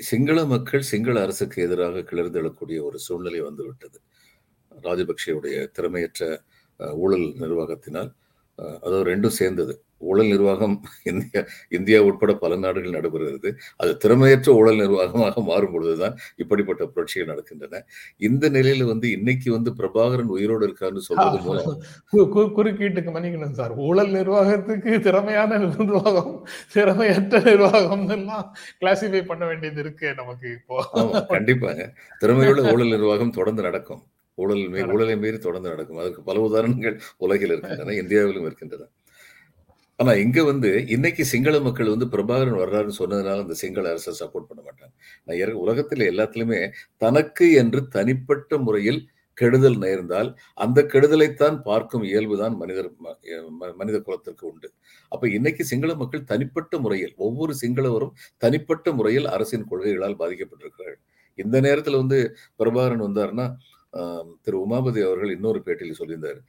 சிங்கள 0.00 0.38
மக்கள் 0.44 0.88
சிங்கள 0.90 1.16
அரசுக்கு 1.22 1.58
எதிராக 1.66 2.04
கிளர்ந்தெழக்கூடிய 2.10 2.78
ஒரு 2.82 2.98
சூழ்நிலை 2.98 3.40
வந்துவிட்டது. 3.40 3.98
ராஜபக்சேவுடைய 4.86 5.56
திறமையற்ற 5.76 6.22
ஊழல் 7.02 7.26
நிர்வாகத்தினால் 7.42 8.10
அது 8.84 8.96
ரெண்டும் 9.10 9.38
சேர்ந்தது. 9.40 9.74
ஊழல் 9.98 10.26
நிர்வாகம் 10.26 10.82
இந்தியா 11.04 11.44
இந்தியா 11.68 12.02
உட்பட 12.02 12.34
பல 12.34 12.56
நாடுகள் 12.56 12.96
நடைபெறுகிறது. 12.96 13.52
அது 13.76 13.96
திறமையற்ற 13.96 14.54
ஊழல் 14.54 14.76
நிர்வாகமாக 14.76 15.40
மாறும் 15.40 15.72
பொழுதுதான் 15.72 16.16
இப்படிப்பட்ட 16.36 16.86
புரட்சிகள் 16.86 17.30
நடக்கின்றன. 17.32 17.80
இந்த 18.16 18.50
நிலையில 18.50 18.84
வந்து 18.84 19.10
இன்னைக்கு 19.10 19.52
வந்து 19.52 19.72
பிரபாகரன் 19.78 20.32
உயிரோடு 20.36 20.66
இருக்காருன்னு 20.66 21.06
சொல்றது 21.08 21.38
மூலம் 21.38 21.80
குறுக்கீட்டுக்கு 22.56 23.12
மன்னிக்கணும் 23.16 23.50
சார். 23.50 23.74
ஊழல் 23.74 24.10
நிர்வாகத்துக்கு 24.10 25.00
திறமையான 25.00 25.58
நிர்வாகம் 25.58 26.46
திறமையற்ற 26.72 27.40
நிர்வாகம் 27.40 28.08
எல்லாம் 28.08 28.56
கிளாசிஃபை 28.80 29.24
பண்ண 29.24 29.46
வேண்டியது 29.46 29.80
இருக்கு 29.80 30.14
நமக்கு 30.14 30.50
இப்போ. 30.52 30.78
கண்டிப்பாங்க. 31.28 31.92
திறமையுள்ள 32.20 32.72
ஊழல் 32.72 32.88
நிர்வாகம் 32.88 33.30
தொடர்ந்து 33.30 33.62
நடக்கும். 33.62 34.02
ஊழல் 34.34 34.88
ஊழலை 34.94 35.16
மீறி 35.16 35.38
தொடர்ந்து 35.38 35.68
நடக்கும். 35.68 35.98
அதற்கு 35.98 36.22
பல 36.22 36.40
உதாரணங்கள் 36.40 37.00
உலகில் 37.16 37.48
இருக்கின்றன 37.48 37.92
இந்தியாவிலும் 37.92 38.44
இருக்கின்றன. 38.44 38.88
ஆனா 39.98 40.12
இங்க 40.14 40.38
வந்து 40.44 40.70
இன்னைக்கு 40.86 41.22
சிங்கள 41.24 41.56
மக்கள் 41.60 41.92
வந்து 41.92 42.06
பிரபாகரன் 42.06 42.58
வர்றாருன்னு 42.62 42.96
சொன்னதுனால 42.98 43.42
அந்த 43.42 43.54
சிங்கள 43.54 43.84
அரசை 43.90 44.12
சப்போர்ட் 44.20 44.48
பண்ண 44.48 44.60
மாட்டாங்க. 44.62 44.92
நான் 45.26 45.60
உலகத்துல 45.62 46.06
எல்லாத்துலயுமே 46.12 46.60
தனக்கு 46.96 47.46
என்று 47.52 47.80
தனிப்பட்ட 47.88 48.58
முறையில் 48.58 49.00
கெடுதல் 49.38 49.78
நேர்ந்தால் 49.78 50.28
அந்த 50.56 50.78
கெடுதலைத்தான் 50.92 51.56
பார்க்கும் 51.62 52.04
இயல்புதான் 52.04 52.54
மனிதர் 52.56 52.90
மனித 53.76 53.96
குலத்திற்கு 54.00 54.44
உண்டு. 54.46 54.68
அப்ப 55.12 55.28
இன்னைக்கு 55.28 55.64
சிங்கள 55.64 55.94
மக்கள் 55.94 56.24
தனிப்பட்ட 56.24 56.78
முறையில் 56.78 57.14
ஒவ்வொரு 57.18 57.54
சிங்களவரும் 57.62 58.14
தனிப்பட்ட 58.38 58.92
முறையில் 58.92 59.26
அரசின் 59.26 59.68
கொள்கைகளால் 59.70 60.18
பாதிக்கப்பட்டிருக்கிறார்கள். 60.20 61.02
இந்த 61.38 61.56
நேரத்துல 61.60 61.96
வந்து 61.96 62.18
பிரபாகரன் 62.60 63.06
வந்தாருன்னா 63.08 63.46
திரு 64.42 64.60
உமாபதி 64.60 65.00
அவர்கள் 65.06 65.30
இன்னொரு 65.30 65.62
பேட்டியில் 65.64 65.98
சொல்லியிருந்தார். 65.98 66.40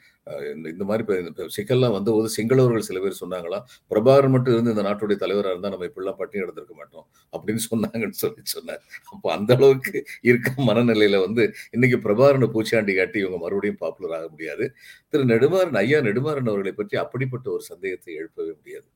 இந்த- 0.68 0.86
மாதிரி 0.86 1.18
சிக்கல்லாம் 1.58 1.92
வந்தபோது 1.92 2.30
சிங்களவர்கள் 2.38 2.80
சில 2.80 3.00
பேர் 3.00 3.22
சொன்னாங்களாம் 3.22 3.64
பிரபாகரன் 3.90 4.30
மட்டும் 4.30 4.54
இருந்து 4.54 4.70
இந்த 4.70 4.84
நாட்டுடைய 4.84 5.16
தலைவராக 5.16 5.56
இருந்தால் 5.56 5.72
நம்ம 5.72 5.86
இப்படிலாம் 5.86 6.18
பட்டினி 6.18 6.46
எடுத்திருக்க 6.46 6.74
மாட்டோம் 6.74 7.06
அப்படின்னு 7.34 7.64
சொன்னாங்கன்னு 7.72 8.22
சொல்லி 8.24 8.42
சொன்னார். 8.44 8.82
அப்போ 9.12 9.34
அந்த 9.34 9.56
அளவுக்கு 9.56 10.06
இருக்க 10.22 10.54
மனநிலையில 10.58 11.20
வந்து 11.20 11.46
இன்னைக்கு 11.72 11.98
பிரபாகரனை 12.00 12.48
பூச்சாண்டி 12.48 12.98
காட்டி 12.98 13.20
இவங்க 13.20 13.38
மறுபடியும் 13.38 13.78
பாப்புலர் 13.80 14.18
ஆக 14.20 14.30
முடியாது. 14.30 14.68
திரு 15.10 15.26
நெடுமாறன் 15.26 15.76
ஐயா 15.76 16.00
நெடுமாறன் 16.00 16.50
அவர்களை 16.50 16.72
பற்றி 16.72 16.98
அப்படிப்பட்ட 16.98 17.52
ஒரு 17.52 17.62
சந்தேகத்தை 17.62 18.14
எழுப்பவே 18.14 18.54
முடியாது. 18.58 18.88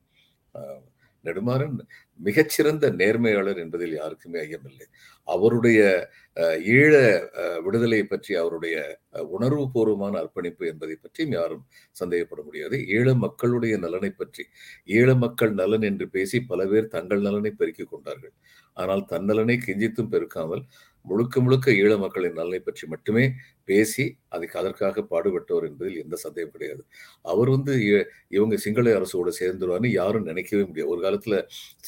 ஆஹ், 0.54 0.82
நெடுமாறன் 1.24 1.76
மிகச்சிறந்த 2.20 2.86
நேர்மையாளர் 3.00 3.60
என்பதில் 3.64 3.94
யாருக்குமே 4.00 4.38
ஐயமில்லை. 4.46 4.86
அவருடைய 5.28 5.80
ஈழ 6.76 6.92
விடுதலை 7.64 8.00
பற்றி 8.04 8.32
அவருடைய 8.42 8.76
உணர்வு 9.36 9.62
உணர்வுபூர்வமான 9.62 10.14
அர்ப்பணிப்பு 10.22 10.64
என்பதை 10.70 10.94
பற்றியும் 10.96 11.34
யாரும் 11.38 11.64
சந்தேகப்பட 12.00 12.40
முடியாது. 12.46 12.76
ஈழ 12.96 13.08
மக்களுடைய 13.24 13.74
நலனை 13.84 14.10
பற்றி 14.20 14.44
ஈழ 14.98 15.08
மக்கள் 15.24 15.52
நலன் 15.60 15.84
என்று 15.90 16.06
பேசி 16.16 16.38
பல 16.50 16.66
பேர் 16.66 16.92
தங்கள் 16.96 17.24
நலனை 17.26 17.52
பெருக்கிக் 17.60 17.92
கொண்டார்கள். 17.92 18.34
ஆனால் 18.76 19.02
தன் 19.04 19.26
நலனை 19.30 19.56
கிஞ்சித்தும் 19.66 20.12
பெருக்காமல் 20.14 20.62
முழுக்க 21.04 21.40
முழுக்க 21.44 21.74
ஈழ 21.80 21.92
மக்களின் 22.02 22.36
நலனை 22.40 22.60
பற்றி 22.66 22.84
மட்டுமே 22.92 23.24
பேசி 23.70 24.04
அதுக்கு 24.34 24.56
அதற்காக 24.60 25.04
பாடுபட்டவர் 25.12 25.66
என்பதில் 25.68 26.00
எந்த 26.04 26.16
சந்தேகம் 26.24 26.54
கிடையாது. 26.54 26.82
அவர் 27.32 27.50
வந்து 27.56 27.74
இவங்க 28.36 28.56
சிங்கள 28.64 28.94
அரசோட 28.98 29.32
சேர்ந்துருவான்னு 29.40 29.90
யாரும் 30.00 30.28
நினைக்கவே 30.30 30.64
முடியாது. 30.68 30.90
ஒரு 30.94 31.00
காலத்துல 31.06 31.36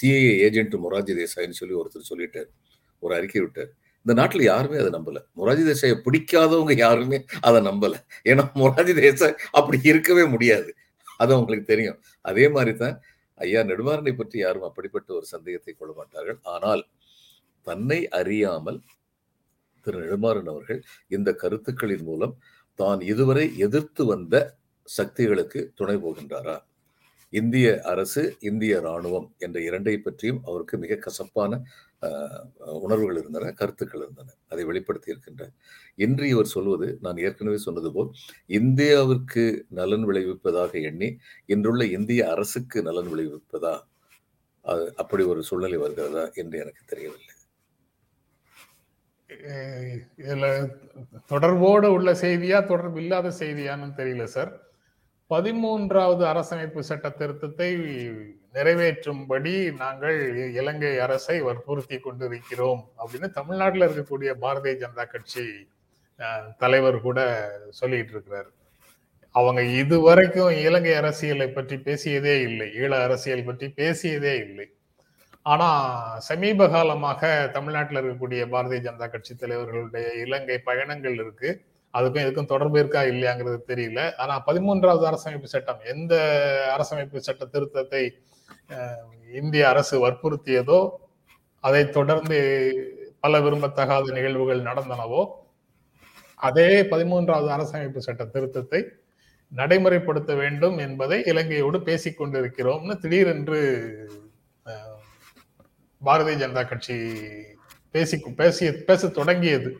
சிஐஏ 0.00 0.32
ஏஜென்ட் 0.48 0.76
மொராஜி 0.84 1.14
தேசாய்னு 1.20 1.60
சொல்லி 1.60 1.76
ஒருத்தர் 1.82 2.10
சொல்லிட்டார். 2.12 2.50
ஒரு 3.02 3.14
அறிக்கை 3.18 3.40
விட்டார். 3.44 3.70
இந்த 4.06 4.14
நாட்டில் 4.20 4.42
யாருமே 4.52 4.76
அதை 4.82 4.90
நம்பல. 4.96 5.18
மொராஜி 5.40 5.62
தேசாயை 5.68 5.96
பிடிக்காதவங்க 6.06 6.74
யாருமே 6.86 7.18
அதை 7.48 7.60
நம்பல. 7.68 7.94
ஏன்னா 8.30 8.44
மொராஜி 8.62 8.94
தேசாய் 9.00 9.38
அப்படி 9.58 9.78
இருக்கவே 9.92 10.24
முடியாது. 10.34 10.70
அது 11.22 11.30
அவங்களுக்கு 11.36 11.66
தெரியும். 11.72 11.98
அதே 12.30 12.46
மாதிரி 12.56 12.72
தான் 12.82 12.96
ஐயா 13.40 13.60
நெடுமாறனை 13.70 14.12
பற்றி 14.16 14.36
யாரும் 14.40 14.66
அப்படிப்பட்ட 14.68 15.08
ஒரு 15.18 15.26
சந்தேகத்தை 15.34 15.72
கொள்ள 15.74 15.92
மாட்டார்கள். 16.00 16.38
ஆனால் 16.54 16.82
தன்னை 17.66 17.98
அறியாமல் 18.20 18.78
திரு 19.84 19.98
நெடுமாறன் 20.02 20.50
அவர்கள் 20.50 20.80
இந்த 21.10 21.30
கருத்துக்களின் 21.42 22.04
மூலம் 22.04 22.34
தான் 22.78 23.00
இதுவரை 23.10 23.46
எதிர்த்து 23.66 24.04
வந்த 24.06 24.34
சக்திகளுக்கு 24.88 25.60
துணை 25.74 25.96
போகின்றாரா? 26.02 26.56
இந்திய 27.32 27.68
அரசு 27.90 28.22
இந்திய 28.48 28.74
ராணுவம் 28.82 29.28
என்ற 29.38 29.58
இரண்டை 29.68 29.94
பற்றியும் 30.00 30.42
அவருக்கு 30.46 30.76
மிக 30.82 30.98
கசப்பான 31.04 31.52
ஆஹ், 32.02 32.42
உணர்வுகள் 32.80 33.18
இருந்தன 33.20 33.52
கருத்துக்கள் 33.58 34.02
இருந்தன. 34.02 34.34
அதை 34.52 34.62
வெளிப்படுத்தி 34.64 35.08
இருக்கின்றார் 35.12 35.52
இன்று 35.98 36.24
இவர் 36.32 36.52
சொல்வது 36.52 36.86
நான் 37.00 37.22
ஏற்கனவே 37.24 37.58
சொன்னது 37.64 37.90
போல் 37.92 38.10
இந்தியாவிற்கு 38.58 39.44
நலன் 39.78 40.06
விளைவிப்பதாக 40.08 40.82
எண்ணி 40.90 41.08
இன்றுள்ள 41.48 41.84
இந்திய 41.96 42.22
அரசுக்கு 42.32 42.80
நலன் 42.88 43.10
விளைவிப்பதா? 43.12 43.74
அது 44.64 44.84
அப்படி 44.98 45.24
ஒரு 45.32 45.42
சூழ்நிலை 45.48 45.78
வருகிறதா 45.80 46.24
என்று 46.36 46.56
எனக்கு 46.62 46.84
தெரியவில்லை. 46.86 47.33
இதில் 50.20 50.48
தொடர்போடு 51.30 51.88
உள்ள 51.92 52.10
செய்தியா 52.22 52.58
தொடர்பு 52.66 53.00
இல்லாத 53.00 53.28
செய்தியான்னு 53.40 53.88
தெரியல 53.96 54.26
சார் 54.30 54.52
பதிமூன்றாவது 55.30 56.22
அரசமைப்பு 56.26 56.80
சட்ட 56.82 57.08
திருத்தத்தை 57.12 57.68
நிறைவேற்றும்படி 58.54 59.52
நாங்கள் 59.78 60.18
இலங்கை 60.54 60.92
அரசை 61.00 61.36
வற்புறுத்தி 61.42 61.96
கொண்டிருக்கிறோம் 62.00 62.82
அப்படின்னு 62.98 63.28
தமிழ்நாட்டில் 63.32 63.86
இருக்கக்கூடிய 63.86 64.32
பாரதிய 64.42 64.74
ஜனதா 64.82 65.06
கட்சி 65.06 65.44
அஹ், 66.20 66.48
தலைவர் 66.58 66.98
கூட 67.00 67.20
சொல்லிட்டு 67.72 68.12
இருக்கிறார். 68.14 68.50
அவங்க 69.34 69.60
இதுவரைக்கும் 69.78 70.52
இலங்கை 70.66 70.94
அரசியலை 70.96 71.48
பற்றி 71.50 71.76
பேசியதே 71.86 72.34
இல்லை 72.42 72.68
ஈழ 72.76 72.92
அரசியல் 73.06 73.46
பற்றி 73.46 73.66
பேசியதே 73.78 74.34
இல்லை. 74.44 74.66
ஆனா 75.46 75.68
சமீப 76.28 76.66
காலமாக 76.74 77.22
தமிழ்நாட்டில் 77.54 77.98
இருக்கக்கூடிய 78.00 78.42
பாரதிய 78.52 78.78
ஜனதா 78.86 79.06
கட்சி 79.14 79.32
தலைவர்களுடைய 79.34 80.06
இலங்கை 80.24 80.56
பயணங்கள் 80.68 81.16
இருக்கு. 81.22 81.50
அதுக்கும் 81.94 82.24
எதுக்கும் 82.24 82.50
தொடர்பு 82.52 82.76
இருக்கா 82.82 83.00
இல்லையாங்கிறது 83.10 83.58
தெரியல. 83.70 84.00
ஆனா 84.22 84.34
பதிமூன்றாவது 84.48 85.04
அரசமைப்பு 85.10 85.48
சட்டம் 85.54 85.82
எந்த 85.92 86.14
அரசமைப்பு 86.76 87.26
சட்ட 87.28 87.44
திருத்தத்தை 87.54 88.02
இந்திய 89.40 89.62
அரசு 89.72 89.96
வற்புறுத்தியதோ 90.06 90.80
அதை 91.64 91.82
தொடர்ந்து 91.98 92.38
பல 93.24 93.38
விரும்பத்தகாத 93.44 94.12
நிகழ்வுகள் 94.16 94.66
நடந்தனவோ 94.70 95.22
அதே 96.40 96.68
பதிமூன்றாவது 96.92 97.48
அரசமைப்பு 97.56 98.00
சட்ட 98.06 98.22
திருத்தத்தை 98.34 98.80
நடைமுறைப்படுத்த 99.52 100.32
வேண்டும் 100.42 100.76
என்பதை 100.86 101.18
இலங்கையோடு 101.32 101.78
பேசிக் 101.88 102.18
கொண்டிருக்கிறோம்னு 102.18 102.94
திடீரென்று 103.02 103.60
பாரதிய 106.04 106.36
ஜனதா 106.42 106.64
கட்சி 106.68 106.96
பேசி 107.90 108.16
பேசிய 108.36 108.68
பேச 108.86 109.08
தொடங்கியது. 109.08 109.70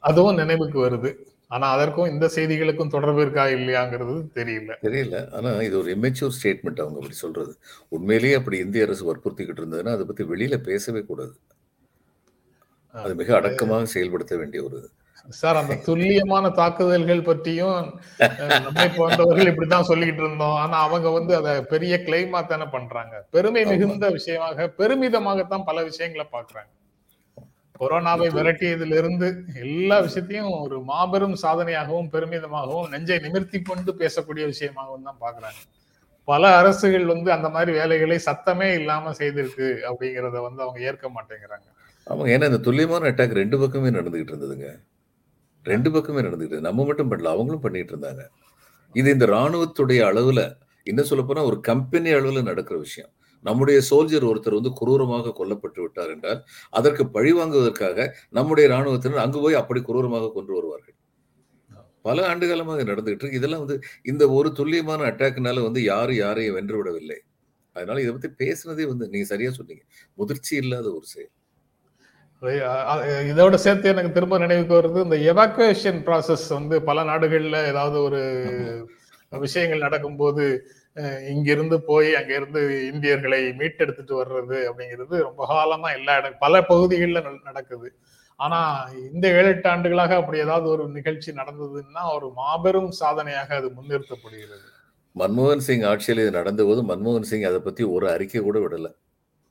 அதுவும் 0.00 0.34
நினைவுக்கு 0.34 0.78
வருது. 0.86 1.10
ஆனா 1.48 1.66
அதற்கும் 1.70 2.10
இந்த 2.10 2.26
செய்திகளுக்கும் 2.34 2.94
தொடர்பு 2.94 3.20
இருக்கா 3.20 3.44
இல்லையாங்கிறது 3.46 4.14
தெரியல. 4.34 4.72
தெரியல. 4.82 5.18
ஆனா 5.32 5.50
இது 5.68 5.78
ஒரு 5.78 5.90
இமெச்சூர் 5.96 6.36
ஸ்டேட்மெண்ட் 6.38 6.82
அவங்க 6.82 6.98
அப்படி 7.00 7.18
சொல்றது. 7.24 7.52
உண்மையிலேயே 7.88 8.34
அப்படி 8.34 8.58
இந்திய 8.58 8.84
அரசு 8.84 9.04
வற்புறுத்திக்கிட்டு 9.10 9.62
இருந்ததுன்னா 9.62 9.92
அதை 9.92 10.04
பத்தி 10.04 10.24
வெளியில 10.24 10.56
பேசவே 10.56 11.02
கூடாது. 11.02 11.34
அது 12.94 13.14
மிக 13.14 13.34
அடக்கமாக 13.36 13.84
செயல்படுத்த 13.84 14.36
வேண்டிய 14.36 14.62
ஒரு 14.64 14.78
சார் 15.40 15.60
அந்த 15.60 15.74
துல்லியமான 15.86 16.50
தாக்குதல்கள் 16.60 17.26
பற்றியும் 17.28 17.78
நம்மை 18.66 18.86
போன்றவர்கள் 18.96 19.50
இப்படித்தான் 19.50 19.88
சொல்லிக்கிட்டு 19.90 20.22
இருந்தோம். 20.24 20.56
ஆனா 20.62 20.78
அவங்க 20.86 21.08
வந்து 21.18 21.32
அதை 21.40 21.52
பெரிய 21.72 21.96
கிளைமா 22.06 22.40
தானே 22.46 22.66
பண்றாங்க. 22.76 23.14
பெருமை. 23.36 23.62
மிகுந்த 23.72 24.08
விஷயமாக 24.08 24.68
பெருமிதமாகத்தான் 24.80 25.68
பல 25.70 25.82
விஷயங்களை 25.90 26.26
பாக்குறாங்க 26.36 26.72
கொரோனாவை 27.80 28.26
விரட்டியதிலிருந்து 28.36 29.26
இருந்து 29.28 29.60
எல்லா 29.64 29.96
விஷயத்தையும் 30.00 30.52
ஒரு 30.60 30.76
மாபெரும் 30.90 31.36
சாதனையாகவும் 31.42 32.10
பெருமிதமாகவும் 32.14 32.90
நெஞ்சை 32.92 33.18
நிமிர்த்தி 33.24 33.58
கொண்டு 33.62 33.92
பேசக்கூடிய 34.02 34.44
விஷயமாகவும் 34.52 35.08
தான் 35.08 35.22
பாக்குறாங்க 35.24 35.60
பல 36.28 36.42
அரசுகள் 36.60 37.04
வந்து 37.04 37.32
அந்த 37.32 37.48
மாதிரி 37.48 37.72
வேலைகளை 37.72 38.18
சத்தமே 38.28 38.68
இல்லாம 38.80 39.12
செய்திருக்கு 39.20 39.68
அப்படிங்கறத 39.88 40.40
வந்து 40.48 40.62
அவங்க 40.64 40.80
ஏற்க 40.80 41.08
மாட்டேங்கிறாங்க. 41.08 41.66
ஆமாங்க 42.06 42.32
ஏன்னா 42.34 42.48
இந்த 42.50 42.60
துல்லியமான 42.66 43.08
அட்டாக் 43.10 43.40
ரெண்டு 43.42 43.58
பக்கமே 43.58 43.90
நடந்துகிட்டு 43.98 44.32
இருந்ததுங்க. 44.34 44.68
ரெண்டு 45.72 45.88
பக்கமே 45.94 46.20
நடந்துக்கிட்டு 46.26 46.66
நம்ம 46.68 46.84
மட்டும் 46.88 47.10
பண்ணல 47.12 47.32
அவங்களும் 47.36 47.64
பண்ணிட்டு 47.66 47.92
இருந்தாங்க. 47.94 48.22
இது 48.94 49.08
இந்த 49.16 49.26
ராணுவத்துடைய 49.36 50.00
அளவுல 50.10 50.42
இன்னும் 50.86 51.08
சொல்ல 51.10 51.22
போனா 51.28 51.42
ஒரு 51.50 51.58
கம்பெனி 51.70 52.10
அளவுல 52.18 52.42
நடக்கிற 52.50 52.76
விஷயம். 52.86 53.10
நம்முடைய 53.44 53.78
சோல்ஜர் 53.90 54.26
ஒருத்தர் 54.30 54.58
வந்து 54.58 54.72
குரூரமாக 54.80 55.32
கொல்லப்பட்டு 55.40 55.80
விட்டார் 55.84 56.12
என்றால் 56.14 56.40
அதற்கு 56.78 57.04
பழி 57.16 57.32
வாங்குவதற்காக 57.38 58.06
நம்முடைய 58.38 58.66
ராணுவத்தினர் 58.74 59.24
அங்கு 59.24 59.40
போய் 59.44 59.60
அப்படி 59.62 59.80
குரூரமாக 59.88 60.30
கொண்டு 60.36 60.52
வருவார்கள். 60.58 60.96
பல 62.06 62.18
ஆண்டு 62.30 62.46
காலமாக 62.50 62.82
நடந்துகிட்டு 62.90 63.24
இருக்கு. 63.24 63.38
இதெல்லாம் 63.40 63.62
வந்து 63.64 63.76
இந்த 64.10 64.24
ஒரு 64.38 64.48
துல்லியமான 64.58 65.06
அட்டாக்னால 65.10 65.62
வந்து 65.68 65.80
யாரும் 65.92 66.20
யாரையும் 66.24 66.56
வென்று 66.58 66.76
விடவில்லை. 66.80 67.18
அதனால 67.76 68.02
இதை 68.04 68.12
பத்தி 68.12 68.30
பேசுனதே 68.44 68.84
வந்து 68.92 69.06
நீங்க 69.12 69.26
சரியா 69.32 69.50
சொன்னீங்க. 69.58 69.84
முதிர்ச்சி 70.20 70.54
இல்லாத 70.62 70.86
ஒரு 70.98 71.06
செயல். 71.14 71.32
இதோட 73.30 73.54
சேர்த்து 73.64 73.92
எனக்கு 73.92 74.10
திரும்ப 74.16 74.38
நினைவுக்கு 74.38 74.74
வருது. 74.78 74.98
இந்த 75.06 75.16
எவாக்குவேஷன் 75.32 76.00
ப்ராசஸ் 76.06 76.46
வந்து 76.56 76.76
பல 76.88 77.04
நாடுகள்ல 77.10 77.58
ஏதாவது 77.70 77.96
ஒரு 78.06 78.20
விஷயங்கள் 79.44 79.84
நடக்கும்போது 79.86 80.44
இங்கிருந்து 81.30 81.76
போய் 81.88 82.10
அங்கிருந்து 82.18 82.60
இந்தியர்களை 82.92 83.40
மீட்டெடுத்துட்டு 83.60 84.14
வர்றது 84.20 84.58
அப்படிங்கிறது 84.68 85.16
ரொம்ப 85.28 85.46
காலமா 85.52 85.88
எல்லா 85.98 86.14
இடம் 86.20 86.38
பல 86.44 86.62
பகுதிகளில் 86.70 87.26
நடக்குது. 87.48 87.88
ஆனா 88.40 88.60
இந்த 89.12 89.26
ஏழு 89.38 89.48
எட்டு 89.54 89.68
ஆண்டுகளாக 89.72 90.14
அப்படி 90.20 90.38
ஏதாவது 90.46 90.66
ஒரு 90.74 90.84
நிகழ்ச்சி 90.96 91.30
நடந்ததுன்னா 91.40 92.02
ஒரு 92.16 92.28
மாபெரும் 92.40 92.90
சாதனையாக 93.00 93.48
அது 93.60 93.68
முன்னிறுத்தப்படுகிறது. 93.76 94.66
மன்மோகன் 95.16 95.66
சிங் 95.66 95.86
ஆட்சியில் 95.90 96.22
இது 96.24 96.32
நடந்தபோது 96.40 96.80
மன்மோகன் 96.92 97.28
சிங் 97.30 97.48
அதை 97.50 97.60
பத்தி 97.68 97.82
ஒரு 97.96 98.06
அறிக்கை 98.14 98.40
கூட 98.40 98.58
விடலை. 98.64 98.90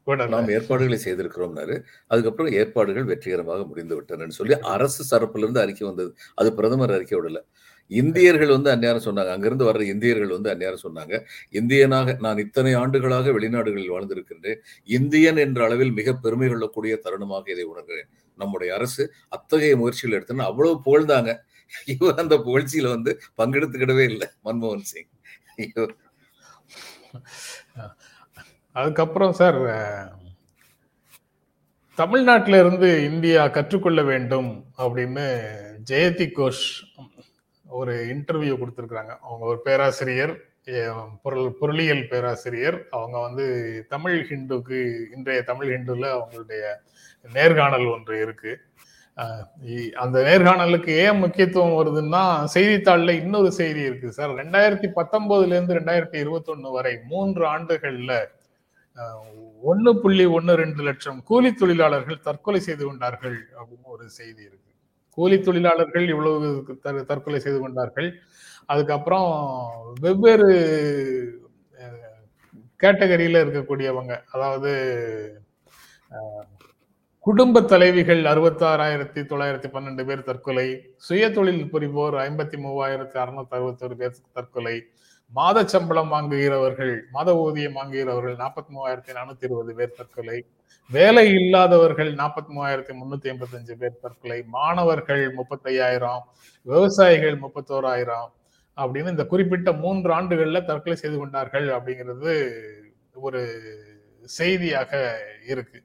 நாம் 0.07 0.49
ஏற்பாடுகளை 0.49 0.97
செய்திருக்கிறோம்னாரு. 1.05 1.83
அதுக்கப்புறம் 2.07 2.51
ஏற்பாடுகள் 2.51 3.03
வெற்றிகரமாக 3.03 3.63
முடிந்து 3.63 4.01
விட்டனன்னு 4.01 4.37
சொல்லி 4.39 4.59
அரசு 4.59 5.03
தரப்புல 5.11 5.37
இருந்து 5.37 5.59
அறிக்கை 5.59 5.87
வந்தது. 5.87 6.15
அது 6.35 6.53
பிரதமர் 6.53 6.91
அறிக்கை 6.91 7.19
விடல. 7.19 7.39
இந்தியர்கள் 7.87 8.47
வந்து 8.47 8.69
அந்நேரம் 8.69 9.05
சொன்னாங்க. 9.05 9.29
அங்கிருந்து 9.29 9.71
வர்ற 9.71 9.81
இந்தியர்கள் 9.81 10.27
வந்து 10.27 10.49
அந்நேரம் 10.49 10.83
சொன்னாங்க. 10.83 11.25
இந்தியனாக 11.51 12.19
நான் 12.19 12.37
இத்தனை 12.37 12.73
ஆண்டுகளாக 12.73 13.31
வெளிநாடுகளில் 13.31 13.93
வாழ்ந்திருக்கின்றேன். 13.95 14.59
இந்தியன் 14.83 15.37
என்ற 15.37 15.63
அளவில் 15.65 15.91
மிக 15.91 16.13
பெருமை 16.13 16.49
கொள்ளக்கூடிய 16.49 16.99
தருணமாக 17.03 17.49
இதை 17.49 17.65
உணர்கிறேன். 17.65 18.09
நம்முடைய 18.35 18.73
அரசு 18.73 19.13
அத்தகைய 19.29 19.77
முயற்சிகள் 19.77 20.17
எடுத்தோன்னு 20.19 20.49
அவ்வளவு 20.51 20.81
புகழ்ந்தாங்க. 20.85 21.33
இவர் 21.85 22.15
அந்த 22.15 22.35
புகழ்ச்சியில 22.37 22.89
வந்து 22.89 23.21
பங்கெடுத்துக்கிடவே 23.37 24.03
இல்லை 24.03 24.27
மன்மோகன் 24.45 24.89
சிங். 24.93 25.11
அதுக்கப்புறம் 28.79 29.35
சார் 29.39 29.59
தமிழ்நாட்டில 31.97 32.59
இருந்து 32.63 32.87
இந்தியா 33.11 33.41
கற்றுக்கொள்ள 33.57 34.01
வேண்டும் 34.09 34.49
அப்படின்னு 34.83 35.25
ஜெயதி 35.89 36.27
கோஷ் 36.37 36.65
ஒரு 37.79 37.93
இன்டர்வியூ 38.13 38.53
கொடுத்துருக்குறாங்க. 38.57 39.13
அவங்க 39.27 39.45
ஒரு 39.51 39.59
பேராசிரியர் 39.67 40.33
பொருள் 41.23 41.49
பொருளியல் 41.59 42.03
பேராசிரியர். 42.11 42.77
அவங்க 42.97 43.17
வந்து 43.25 43.45
தமிழ் 43.93 44.17
ஹிந்துக்கு 44.29 44.79
இன்றைய 45.15 45.41
தமிழ் 45.49 45.71
ஹிந்துல 45.73 46.05
அவங்களுடைய 46.15 46.63
நேர்காணல் 47.35 47.87
ஒன்று 47.95 48.15
இருக்கு. 48.25 48.53
அந்த 50.03 50.17
நேர்காணலுக்கு 50.29 50.93
ஏன் 51.03 51.21
முக்கியத்துவம் 51.23 51.77
வருதுன்னா 51.79 52.23
செய்தித்தாளில் 52.55 53.19
இன்னொரு 53.23 53.51
செய்தி 53.59 53.81
இருக்கு 53.89 54.09
சார். 54.17 54.33
ரெண்டாயிரத்தி 54.41 54.89
பத்தொன்பதுல 54.99 55.55
இருந்து 55.55 55.77
ரெண்டாயிரத்தி 55.79 56.17
இருபத்தொன்னு 56.23 56.71
வரை 56.77 56.95
மூன்று 57.11 57.43
ஆண்டுகள்ல 57.53 58.13
ஒன்று 59.69 59.91
புள்ளி 60.03 60.25
ஒன்று 60.37 60.53
ரெண்டு 60.63 60.81
லட்சம் 60.87 61.19
கூலி 61.29 61.49
தொழிலாளர்கள் 61.61 62.25
தற்கொலை 62.27 62.59
செய்து 62.67 62.83
கொண்டார்கள் 62.85 63.37
அப்படின்னு 63.59 63.87
ஒரு 63.95 64.05
செய்தி 64.19 64.41
இருக்கு. 64.49 64.71
கூலி 65.17 65.37
தொழிலாளர்கள் 65.39 66.05
இவ்வளவு 66.13 67.03
தற்கொலை 67.11 67.39
செய்து 67.45 67.59
கொண்டார்கள். 67.63 68.09
அதுக்கப்புறம் 68.71 69.29
வெவ்வேறு 70.05 70.49
கேட்டகரியில 72.83 73.41
இருக்கக்கூடியவங்க 73.43 74.13
அதாவது 74.33 74.71
குடும்ப 77.25 77.61
தலைவிகள் 77.71 78.19
அறுபத்தாறாயிரத்தி 78.31 79.21
தொள்ளாயிரத்தி 79.29 79.69
பன்னெண்டு 79.75 80.03
பேர் 80.07 80.27
தற்கொலை 80.27 80.65
சுய 81.05 81.29
தொழில் 81.37 81.63
புரிவோர் 81.71 82.15
ஐம்பத்தி 82.25 82.57
மூவாயிரத்தி 82.63 83.17
அறுநூத்தி 83.23 83.55
அறுபத்தொரு 83.57 83.95
பேர் 84.01 84.19
தற்கொலை 84.31 84.75
மாத 85.31 85.63
சம்பளம் 85.65 86.11
வாங்குகிறவர்கள் 86.13 86.93
மாத 87.11 87.29
ஊதியம் 87.35 87.77
வாங்குகிறவர்கள் 87.79 88.35
நாற்பத்தி 88.35 88.71
மூவாயிரத்தி 88.75 89.11
நானூத்தி 89.17 89.45
இருபது 89.47 89.73
பேர் 89.73 89.97
தற்கொலை 89.97 90.37
வேலை 90.89 91.25
இல்லாதவர்கள் 91.39 92.11
நாற்பத்தி 92.13 92.51
மூவாயிரத்தி 92.55 92.93
முன்னூத்தி 92.93 93.27
எண்பத்தஞ்சு 93.33 93.75
பேர் 93.75 94.01
தற்கொலை 94.01 94.39
மாணவர்கள் 94.49 95.23
முப்பத்தையாயிரம் 95.37 96.23
விவசாயிகள் 96.67 97.37
முப்பத்தோராயிரம் 97.43 98.29
அப்படின்னு 98.77 99.13
இந்த 99.15 99.25
குறிப்பிட்ட 99.25 99.69
மூன்று 99.83 100.09
ஆண்டுகள்ல 100.13 100.61
தற்கொலை 100.65 100.97
செய்து 100.97 101.17
கொண்டார்கள் 101.17 101.67
அப்படிங்கிறது 101.75 102.31
ஒரு 103.21 103.41
செய்தியாக 104.29 104.91
இருக்கு. 105.53 105.79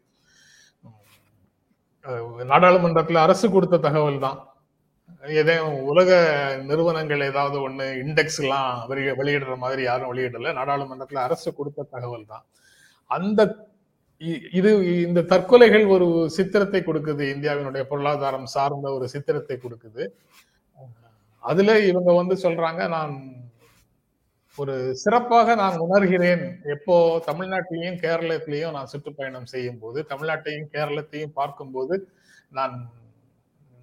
நாடாளுமன்றத்துல 2.50 3.22
அரசு 3.26 3.46
கொடுத்த 3.48 3.80
தகவல் 3.86 4.24
தான் 4.24 4.38
ஏதோ 5.26 5.66
உலக 5.66 6.10
நிறுவனங்கள் 6.62 7.20
ஏதாவது 7.20 7.70
ஒண்ணு 7.70 7.82
இண்டெக்ஸ் 8.06 8.40
எல்லாம் 8.40 8.86
வெளியிடுற 8.88 9.56
மாதிரி 9.56 9.82
யாரும் 9.82 10.14
வெளியிடல. 10.14 10.52
நாடாளுமன்றத்துல 10.52 11.14
அரசு 11.14 11.54
கொடுத்த 11.54 11.86
தகவல் 11.90 12.26
தான். 12.26 12.44
அந்த 13.06 13.68
இ- 14.18 14.40
இது 14.52 15.02
இந்த 15.02 15.20
தற்கொலைகள் 15.20 15.88
ஒரு 15.88 16.30
சித்திரத்தை 16.30 16.80
கொடுக்குது. 16.80 17.36
இந்தியாவினுடைய 17.36 17.82
பொருளாதாரம் 17.82 18.46
சார்ந்த 18.46 18.92
ஒரு 18.92 19.08
சித்திரத்தை 19.08 19.58
கொடுக்குது. 19.58 20.08
அதுல 21.38 21.78
இவங்க 21.78 22.12
வந்து 22.12 22.34
சொல்றாங்க 22.34 22.88
நான் 22.88 23.34
ஒரு 24.56 24.96
சிறப்பாக 24.96 25.54
நான் 25.54 25.80
உணர்கிறேன். 25.80 26.64
எப்போ 26.64 27.22
தமிழ்நாட்டிலையும் 27.26 27.96
கேரளத்திலையும் 27.96 28.70
நான் 28.70 28.86
சுற்றுப்பயணம் 28.86 29.46
செய்யும் 29.46 29.78
போது 29.78 30.06
தமிழ்நாட்டையும் 30.08 30.66
கேரளத்தையும் 30.72 31.32
பார்க்கும்போது 31.34 32.08
நான் 32.50 32.90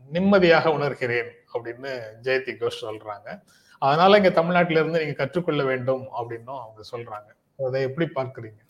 நிம்மதியாக 0.09 0.69
உணர்கிறேன் 0.69 1.29
அப்படின்னு 1.53 1.99
ஜெயதி 2.21 2.57
கோஷ் 2.57 2.85
சொல்றாங்க. 2.85 3.41
அதனால 3.79 4.17
இங்க 4.17 4.29
தமிழ்நாட்டில 4.29 4.79
இருந்து 4.79 4.99
நீங்க 4.99 5.13
கற்றுக்கொள்ள 5.13 5.63
வேண்டும் 5.63 6.01
அப்படின்னும் 6.01 6.59
அவங்க 6.59 6.81
சொல்றாங்க. 6.91 7.63
அதை 7.65 7.81
எப்படி 7.81 8.09
பார்க்குறீங்க? 8.15 8.65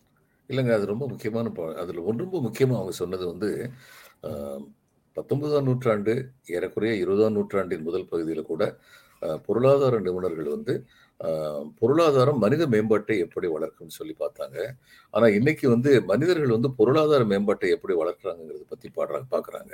இல்லைங்க 0.48 0.74
அது 0.74 0.86
ரொம்ப 0.86 1.08
முக்கியமான 1.08 1.50
பா- 1.56 1.74
அதுல 1.74 2.02
ஒன்று 2.02 2.28
ரொம்ப 2.30 2.50
முக்கியமா 2.50 2.74
அவங்க 2.74 2.92
சொன்னது 2.92 3.26
வந்து 3.26 3.72
பத்தொன்பதாம் 5.14 5.64
நூற்றாண்டு 5.64 6.32
ஏறக்குறைய 6.46 6.96
இருபதாம் 6.96 7.34
நூற்றாண்டின் 7.34 7.82
முதல் 7.82 8.08
பகுதியில் 8.08 8.44
கூட 8.44 8.76
பொருளாதார 9.46 10.00
நிபுணர்கள் 10.00 10.50
வந்து 10.50 10.86
பொருளாதாரம் 11.80 12.40
மனித 12.44 12.64
மேம்பாட்டை 12.74 13.16
எப்படி 13.26 13.48
வளர்க்கும்னு 13.54 13.96
சொல்லி 14.00 14.14
பார்த்தாங்க. 14.24 14.58
ஆனா 15.14 15.28
இன்னைக்கு 15.38 15.66
வந்து 15.74 15.92
மனிதர்கள் 16.12 16.54
வந்து 16.56 16.70
பொருளாதார 16.80 17.24
மேம்பாட்டை 17.32 17.70
எப்படி 17.76 17.94
வளர்க்குறாங்கிறத 18.02 18.66
பத்தி 18.74 18.90
பாடுறாங்க 18.98 19.28
பார்க்குறாங்க 19.36 19.74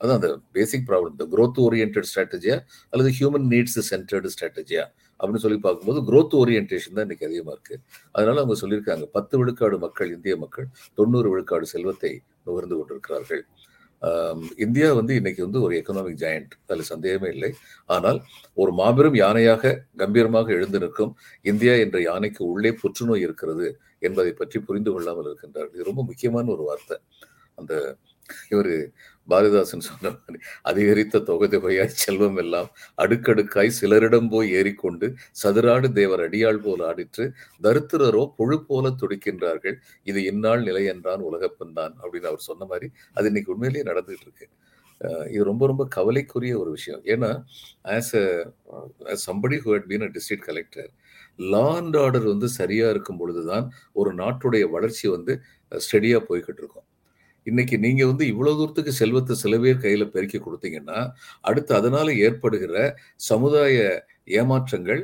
அதான் 0.00 0.18
அந்த 0.20 0.30
பேசிக் 0.56 0.86
ப்ராப்ளம் 0.90 1.14
இந்த 1.16 1.26
க்ரோத் 1.34 1.60
ஓரியன்ட் 1.66 1.98
ஸ்ட்ராட்டஜியா 2.10 2.56
அல்லது 2.92 3.10
ஹியூமன் 3.18 3.48
நீட்ஸ் 3.54 3.78
சென்டர்டு 3.90 4.30
ஸ்ட்ராட்டஜியா 4.34 4.84
அப்படின்னு 5.20 5.44
சொல்லி 5.44 5.58
பார்க்கும்போது 5.66 6.00
க்ரோத் 6.08 6.34
ஓரியன்டேஷன் 6.40 6.96
தான் 6.96 7.06
இன்னைக்கு 7.06 7.28
அதிகமாக 7.28 7.54
இருக்கு. 7.56 7.76
அதனால 8.12 8.40
அவங்க 8.42 8.56
சொல்லியிருக்காங்க 8.62 9.06
பத்து 9.18 9.34
விழுக்காடு 9.38 9.78
மக்கள் 9.86 10.10
இந்திய 10.16 10.36
மக்கள் 10.44 10.68
தொண்ணூறு 10.94 11.28
விழுக்காடு 11.34 11.66
செல்வத்தை 11.74 12.12
நுகர்ந்து 12.46 12.76
கொண்டிருக்கிறார்கள். 12.78 13.44
இந்தியா 14.64 14.88
வந்து 14.98 15.12
இன்னைக்கு 15.20 15.42
வந்து 15.46 15.60
ஒரு 15.66 15.74
எக்கனாமிக் 15.80 16.20
ஜாயண்ட் 16.22 16.52
அதில் 16.66 16.90
சந்தேகமே 16.92 17.28
இல்லை. 17.34 17.50
ஆனால் 17.94 18.18
ஒரு 18.62 18.72
மாபெரும் 18.80 19.16
யானையாக 19.22 19.72
கம்பீரமாக 20.02 20.52
எழுந்து 20.58 20.80
நிற்கும் 20.84 21.12
இந்தியா 21.52 21.74
என்ற 21.84 21.98
யானைக்கு 22.08 22.42
உள்ளே 22.52 22.72
புற்றுநோய் 22.82 23.24
இருக்கிறது 23.26 23.68
என்பதை 24.06 24.32
பற்றி 24.40 24.58
புரிந்து 24.68 24.90
கொள்ளாமல் 24.94 25.28
இருக்கின்றார் 25.30 25.70
இது 25.74 25.88
ரொம்ப 25.90 26.02
முக்கியமான 26.10 26.50
ஒரு 26.56 26.64
வார்த்தை. 26.70 26.98
அந்த 27.58 27.74
இவர் 28.52 28.72
பாரதிதாசன் 29.28 29.84
சொன்ன 29.86 30.10
மாதிரி 30.12 30.38
அதிகரித்த 30.62 31.22
தொகை 31.28 31.48
தொகையாய் 31.48 31.96
செல்வம் 32.02 32.38
எல்லாம் 32.44 32.68
அடுக்கடுக்காய் 32.98 33.70
சிலரிடம் 33.80 34.28
போய் 34.28 34.48
ஏறிக்கொண்டு 34.52 35.06
சதுராடு 35.42 35.88
தேவர் 35.92 36.24
அடியாள் 36.26 36.60
போல் 36.66 36.84
ஆடிற்று. 36.90 37.24
தருத்திரரோ 37.62 38.24
புழு 38.38 38.58
போல 38.68 38.94
துடிக்கின்றார்கள். 39.02 39.76
இது 40.06 40.20
இந்நாள் 40.24 40.62
நிலை 40.62 40.84
என்றான் 40.94 41.24
உலகப்பந்தான் 41.30 41.94
அப்படின்னு 42.02 42.30
அவர் 42.32 42.48
சொன்ன 42.50 42.66
மாதிரி 42.72 42.88
அது 43.16 43.28
இன்னைக்கு 43.28 43.54
உண்மையிலேயே 43.54 43.86
நடந்துகிட்டு 43.90 44.28
இருக்கு 44.28 44.46
இது 45.34 45.42
ரொம்ப 45.44 45.64
ரொம்ப 45.66 45.84
கவலைக்குரிய 45.96 46.54
ஒரு 46.58 46.70
விஷயம். 46.70 47.02
ஏன்னா 47.14 47.30
as 47.96 48.12
a 48.20 49.16
somebody 49.26 49.58
who 49.64 49.70
had 49.74 49.88
been 49.90 50.06
a 50.08 50.10
district 50.16 50.48
collector 50.50 50.90
law 51.52 51.66
and 51.76 51.96
order 51.96 52.26
வந்து 52.32 52.48
சரியா 52.58 52.88
இருக்கும் 52.90 53.18
பொழுதுதான் 53.18 53.66
ஒரு 53.94 54.12
நாட்டுடைய 54.14 54.64
வளர்ச்சி 54.70 55.06
வந்து 55.08 55.34
ஸ்டெடியா 55.72 56.20
போய்கிட்டு 56.30 56.62
இருக்கும் 56.64 56.85
இன்னைக்கு 57.46 57.76
நீங்க 57.84 58.02
வந்து 58.10 58.24
இவ்வளவு 58.32 58.58
தூரத்துக்கு 58.58 58.92
செல்வத்தை 59.00 59.34
சில 59.42 59.54
பேர் 59.64 59.82
கையில 59.84 60.04
பெருக்கி 60.14 60.38
கொடுத்தீங்கன்னா 60.40 60.98
அடுத்து 61.48 61.72
அதனால 61.80 62.14
ஏற்படுகிற 62.26 62.76
சமுதாய 63.28 63.74
ஏமாற்றங்கள் 64.38 65.02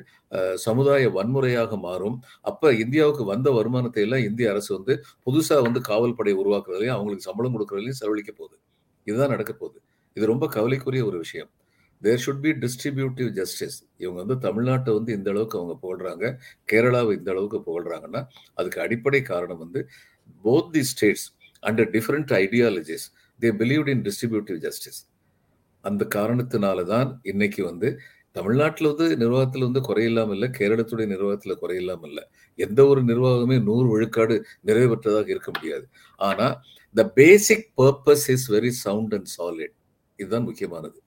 சமுதாய 0.65 1.03
வன்முறையாக 1.17 1.77
மாறும். 1.87 2.17
அப்ப 2.51 2.73
இந்தியாவுக்கு 2.83 3.25
வந்த 3.33 3.49
வருமானத்தை 3.59 4.03
எல்லாம் 4.07 4.25
இந்திய 4.29 4.53
அரசு 4.53 4.71
வந்து 4.79 4.95
புதுசா 5.27 5.57
வந்து 5.67 5.81
காவல் 5.91 6.17
படை 6.19 6.33
உருவாக்குறதுலையும் 6.43 6.97
அவங்களுக்கு 6.97 7.29
சம்பளம் 7.29 7.55
கொடுக்கறதுலையும் 7.57 8.01
செலவழிக்க 8.01 8.33
போகுது. 8.33 8.57
இதுதான் 9.07 9.33
நடக்க 9.35 9.53
போகுது. 9.55 9.79
இது 10.17 10.25
ரொம்ப 10.33 10.47
கவலைக்குரிய 10.57 11.03
ஒரு 11.11 11.19
விஷயம். 11.25 11.51
There 12.03 12.23
should 12.25 12.43
be 12.47 12.53
distributive 12.65 13.29
justice 13.39 13.77
இவங்க 14.03 14.19
வந்து 14.25 14.37
தமிழ்நாட்டை 14.47 14.93
வந்து 14.99 15.13
இந்த 15.19 15.29
அளவுக்கு 15.35 15.59
அவங்க 15.61 15.75
புகழ்றாங்க. 15.85 16.25
கேரளாவை 16.73 17.13
இந்த 17.21 17.31
அளவுக்கு 17.35 17.61
புகழ்றாங்கன்னா 17.69 18.23
அதுக்கு 18.59 18.81
அடிப்படை 18.87 19.23
காரணம் 19.33 19.63
வந்து 19.65 19.83
both 20.45 20.73
the 20.75 20.83
states 20.93 21.27
under 21.63 21.91
different 21.97 22.33
ideologies 22.45 23.07
they 23.41 23.51
believed 23.63 23.91
in 23.95 24.05
distributive 24.09 24.59
justice 24.67 25.01
அந்த 25.85 26.03
காரணத்தினால 26.15 26.85
தான் 26.85 27.09
இன்னைக்கு 27.23 27.63
வந்து 27.65 27.89
தமிழ்நாட்டில் 28.37 28.89
வந்து 28.91 29.07
நிர்வாகத்தில் 29.17 29.65
வந்து 29.65 29.81
குறையில்லாம 29.89 30.31
இல்லை 30.31 30.49
கேரளத்துடைய 30.59 31.07
நிர்வாகத்தில் 31.07 31.59
குறையில்லாமல் 31.63 32.09
இல்லை. 32.11 32.25
எந்த 32.59 32.81
ஒரு 32.87 33.01
நிர்வாகமே 33.05 33.57
நூறு 33.63 33.87
விழுக்காடு 33.89 34.37
நிறைவேற்றதாக 34.67 35.29
இருக்க 35.29 35.51
முடியாது. 35.51 35.85
ஆனால் 36.21 36.55
the 36.95 37.05
basic 37.11 37.67
purpose 37.81 38.27
is 38.35 38.47
very 38.53 38.73
sound 38.85 39.15
and 39.15 39.31
solid 39.37 39.75
இதுதான் 40.19 40.47
முக்கியமானது. 40.49 40.99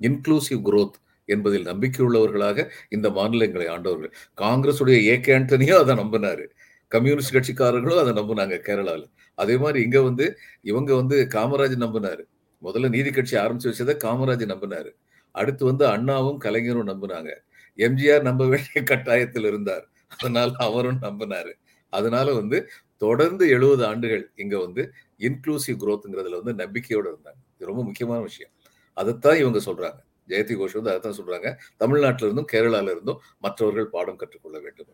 இன்க்ளூசிவ் 0.00 0.62
குரோத் 0.68 0.96
என்பதில் 1.28 1.62
நம்பிக்கை 1.62 2.00
உள்ளவர்களாக 2.06 2.58
இந்த 2.88 3.10
மாநிலங்களை 3.10 3.66
ஆண்டவர்கள். 3.66 4.12
காங்கிரஸுடைய 4.36 4.98
ஏ 5.10 5.20
கே 5.20 5.32
ஆண்டனியும் 5.38 5.80
அதை 5.82 5.94
நம்பினாரு. 5.94 6.46
கம்யூனிஸ்ட் 6.92 7.36
கட்சிக்காரர்களும் 7.36 8.02
அதை 8.04 8.12
நம்பினாங்க 8.20 8.56
கேரளாவில். 8.68 9.08
அதே 9.40 9.56
மாதிரி 9.56 9.82
இங்க 9.82 10.00
வந்து 10.02 10.26
இவங்க 10.64 10.90
வந்து 10.94 11.16
காமராஜ் 11.34 11.76
நம்பினாரு. 11.82 12.22
முதல்ல 12.62 12.88
நீதி 12.88 13.10
கட்சி 13.10 13.36
ஆரம்பிச்சு 13.36 13.70
வச்சதை 13.70 13.94
காமராஜ் 14.04 14.46
நம்பினாரு. 14.52 14.90
அடுத்து 15.34 15.64
வந்து 15.64 15.86
அண்ணாவும் 15.86 16.38
கலைஞரும் 16.38 16.88
நம்பினாங்க. 16.88 17.30
எம்ஜிஆர் 17.78 18.22
நம்ப 18.22 18.44
வேண்டிய 18.46 18.80
கட்டாயத்தில் 18.92 19.46
இருந்தார். 19.46 19.84
அதனால 20.16 20.50
அவரும் 20.60 21.00
நம்பினாரு. 21.02 21.52
அதனால 21.92 22.34
வந்து 22.34 22.58
தொடர்ந்து 23.02 23.44
எழுபது 23.48 23.86
ஆண்டுகள் 23.86 24.24
இங்க 24.36 24.56
வந்து 24.58 24.82
இன்க்ளூசிவ் 25.20 25.80
குரோத்துங்கிறதுல 25.82 26.40
வந்து 26.42 26.54
நம்பிக்கையோட 26.62 27.06
இருந்தாங்க. 27.10 27.40
இது 27.54 27.70
ரொம்ப 27.70 27.82
முக்கியமான 27.84 28.20
விஷயம். 28.22 28.52
அதைத்தான் 28.96 29.38
இவங்க 29.38 29.60
சொல்றாங்க. 29.66 29.98
ஜெயதி 30.28 30.54
கோஷ் 30.56 30.76
வந்து 30.78 30.90
அதைத்தான் 30.90 31.18
சொல்றாங்க. 31.18 31.48
தமிழ்நாட்டில 31.78 32.26
இருந்தும் 32.26 32.50
கேரளால 32.52 32.90
இருந்தும் 32.90 33.20
மற்றவர்கள் 33.38 33.88
பாடம் 33.90 34.16
கற்றுக்கொள்ள 34.16 34.58
வேண்டும் 34.60 34.90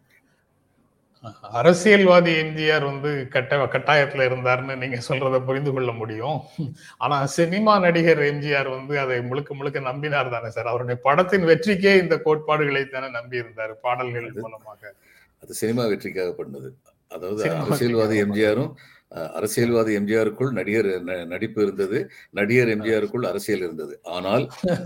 அரசியல்வாதி 1.58 2.32
எம்ஜிஆர் 2.42 2.84
வந்து 2.90 3.10
கட்ட 3.34 3.56
கட்டாயத்துல 3.74 4.26
இருந்தாருன்னு 4.28 4.74
நீங்க 4.82 4.98
சொல்றத 5.08 5.36
புரிந்து 5.48 5.70
கொள்ள 5.76 5.90
முடியும். 6.00 6.38
ஆனா 7.04 7.16
சினிமா 7.36 7.74
நடிகர் 7.84 8.22
எம்ஜிஆர் 8.32 8.68
வந்து 8.76 8.94
அதை 9.04 9.16
முழுக்க 9.30 9.54
முழுக்க 9.58 9.80
நம்பினார் 9.90 10.34
தானே 10.34 10.50
சார். 10.56 10.70
அவருடைய 10.72 10.98
படத்தின் 11.06 11.46
வெற்றிக்கே 11.50 11.94
இந்த 12.02 12.16
கோட்பாடுகளை 12.26 12.82
தானே 12.96 13.08
நம்பி 13.18 13.42
இருந்தார் 13.42 13.72
பாடல்கள் 13.86 14.28
மூலமாக. 14.44 14.92
அது 15.42 15.54
சினிமா 15.62 15.84
வெற்றிக்காக 15.92 16.30
பண்ணது. 16.42 16.68
அதாவது 17.16 17.42
அரசியல்வாதி 17.62 18.18
எம்ஜிஆரும் 18.26 18.70
அரசியல்வாதி 19.38 19.92
எம்ஜிஆருக்குள் 19.98 20.52
நடிகர் 20.58 20.88
நடிப்பு 21.32 21.60
இருந்தது. 21.66 21.98
நடிகர் 22.38 22.70
எம்ஜிஆருக்குள் 22.74 23.28
அரசியல் 23.30 23.64
இருந்தது. 23.66 23.94
ஆனால் 24.16 24.44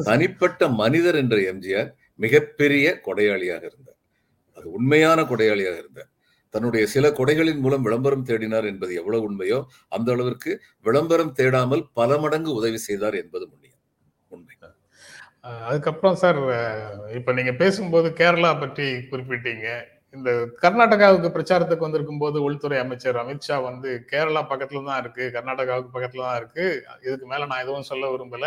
தனிப்பட்ட 0.08 0.68
மனிதர் 0.82 1.18
என்ற 1.22 1.36
எம்ஜிஆர் 1.52 1.90
மிகப்பெரிய 2.24 2.86
கொடையாளியாக 3.06 3.62
இருந்தார். 3.70 3.98
அது 4.56 4.66
உண்மையான 4.78 5.20
கொடையாளியாக 5.30 5.78
இருந்தார். 5.82 6.10
தன்னுடைய 6.54 6.84
சில 6.94 7.08
கொடைகளின் 7.18 7.62
மூலம் 7.64 7.84
விளம்பரம் 7.86 8.26
தேடினார் 8.28 8.66
என்பது 8.72 8.92
எவ்வளவு 9.00 9.26
உண்மையோ 9.28 9.58
அந்த 9.96 10.08
அளவிற்கு 10.16 10.52
விளம்பரம் 10.88 11.34
தேடாமல் 11.40 11.84
பல 12.00 12.18
மடங்கு 12.24 12.50
உதவி 12.60 12.80
செய்தார் 12.88 13.16
என்பது 13.22 13.44
உண்மை. 13.52 13.70
உண்மை 14.30 14.54
அதுக்கப்புறம் 15.68 16.18
சார் 16.22 16.40
இப்ப 17.18 17.32
நீங்க 17.38 17.52
பேசும்போது 17.62 18.08
கேரளா 18.20 18.50
பற்றி 18.62 18.86
குறிப்பிட்டீங்க. 19.10 19.66
இந்த 20.14 20.30
கர்நாடகாவுக்கு 20.62 21.28
பிரச்சாரத்துக்கு 21.34 21.86
வந்திருக்கும் 21.86 22.22
போது 22.22 22.38
உள்துறை 22.46 22.78
அமைச்சர் 22.84 23.20
அமித்ஷா 23.22 23.56
வந்து 23.68 23.90
கேரளா 24.12 24.42
பக்கத்துல 24.52 24.82
தான் 24.88 25.00
இருக்கு 25.02 25.24
கர்நாடகாவுக்கு 25.36 25.94
பக்கத்துல 25.96 26.24
தான் 26.28 26.38
இருக்கு. 26.40 26.64
இதுக்கு 27.06 27.26
மேல 27.32 27.46
நான் 27.50 27.62
எதுவும் 27.64 27.88
சொல்ல 27.90 28.10
விரும்பல. 28.14 28.46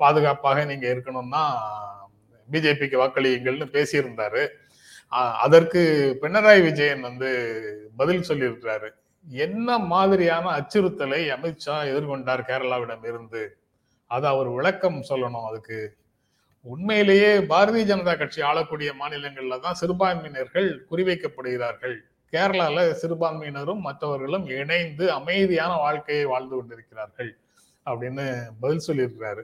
பாதுகாப்பாக 0.00 0.64
நீங்க 0.70 0.86
இருக்கணும்னா 0.94 1.42
பிஜேபிக்கு 2.48 2.96
வாக்களியுங்கள்னு 3.02 3.68
பேசியிருந்தாரு. 3.76 4.42
அதற்கு 5.12 5.80
பினராயி 6.20 6.62
விஜயன் 6.62 7.00
வந்து 7.00 7.30
பதில் 7.96 8.28
சொல்லியிருக்கிறாரு. 8.28 8.88
என்ன 9.24 9.78
மாதிரியான 9.78 10.50
அச்சுறுத்தலை 10.58 11.20
அமித்ஷா 11.30 11.76
எதிர்கொண்டார் 11.90 12.42
கேரளாவிடம் 12.48 13.04
இருந்து? 13.04 13.56
அதை 14.06 14.30
அவர் 14.30 14.48
விளக்கம் 14.48 15.02
சொல்லணும் 15.08 15.44
அதுக்கு. 15.44 15.96
உண்மையிலேயே 16.62 17.38
பாரதிய 17.38 17.84
ஜனதா 17.90 18.18
கட்சி 18.18 18.40
ஆளக்கூடிய 18.40 18.92
மாநிலங்கள்ல 19.00 19.60
தான் 19.60 19.78
சிறுபான்மையினர்கள் 19.80 20.84
குறிவைக்கப்படுகிறார்கள். 20.90 21.96
கேரளால 22.32 22.94
சிறுபான்மையினரும் 23.02 23.80
மற்றவர்களும் 23.80 24.46
இணைந்து 24.46 25.12
அமைதியான 25.12 25.76
வாழ்க்கையை 25.76 26.24
வாழ்ந்து 26.24 26.56
கொண்டிருக்கிறார்கள் 26.56 27.36
அப்படின்னு 27.86 28.42
பதில் 28.60 28.86
சொல்லியிருக்கிறாரு. 28.86 29.42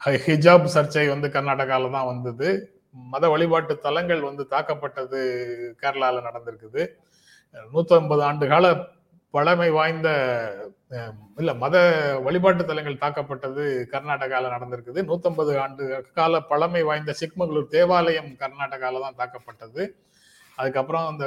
ஹிஜாப் 0.00 0.68
சர்ச்சை 0.74 1.08
வந்து 1.08 1.28
கர்நாடகாவில் 1.28 1.90
தான் 1.90 2.06
வந்தது. 2.06 2.79
மத 2.94 3.24
வழிபாட்டு 3.32 3.74
தலங்கள் 3.86 4.22
வந்து 4.28 4.44
தாக்கப்பட்டது 4.54 5.18
கேரளால 5.82 6.22
நடந்திருக்குது. 6.28 6.82
நூத்தி 7.74 7.94
ஐம்பது 7.98 8.22
ஆண்டு 8.28 8.44
கால 8.52 8.66
பழமை 9.34 9.68
வாய்ந்த 9.76 10.08
இல்ல 11.40 11.50
மத 11.62 11.76
வழிபாட்டு 12.26 12.62
தலங்கள் 12.70 13.02
தாக்கப்பட்டது 13.02 13.64
கர்நாடகால 13.92 14.50
நடந்திருக்குது. 14.54 15.00
150 15.10 15.58
ஆண்டு 15.64 15.84
கால 16.18 16.40
பழமை 16.52 16.82
வாய்ந்த 16.88 17.12
சிக்மங்களூர் 17.20 17.68
தேவாலயம் 17.76 18.30
கர்நாடகால 18.42 19.02
தான் 19.04 19.18
தாக்கப்பட்டது. 19.20 19.82
அதுக்கப்புறம் 20.58 21.06
அந்த 21.10 21.26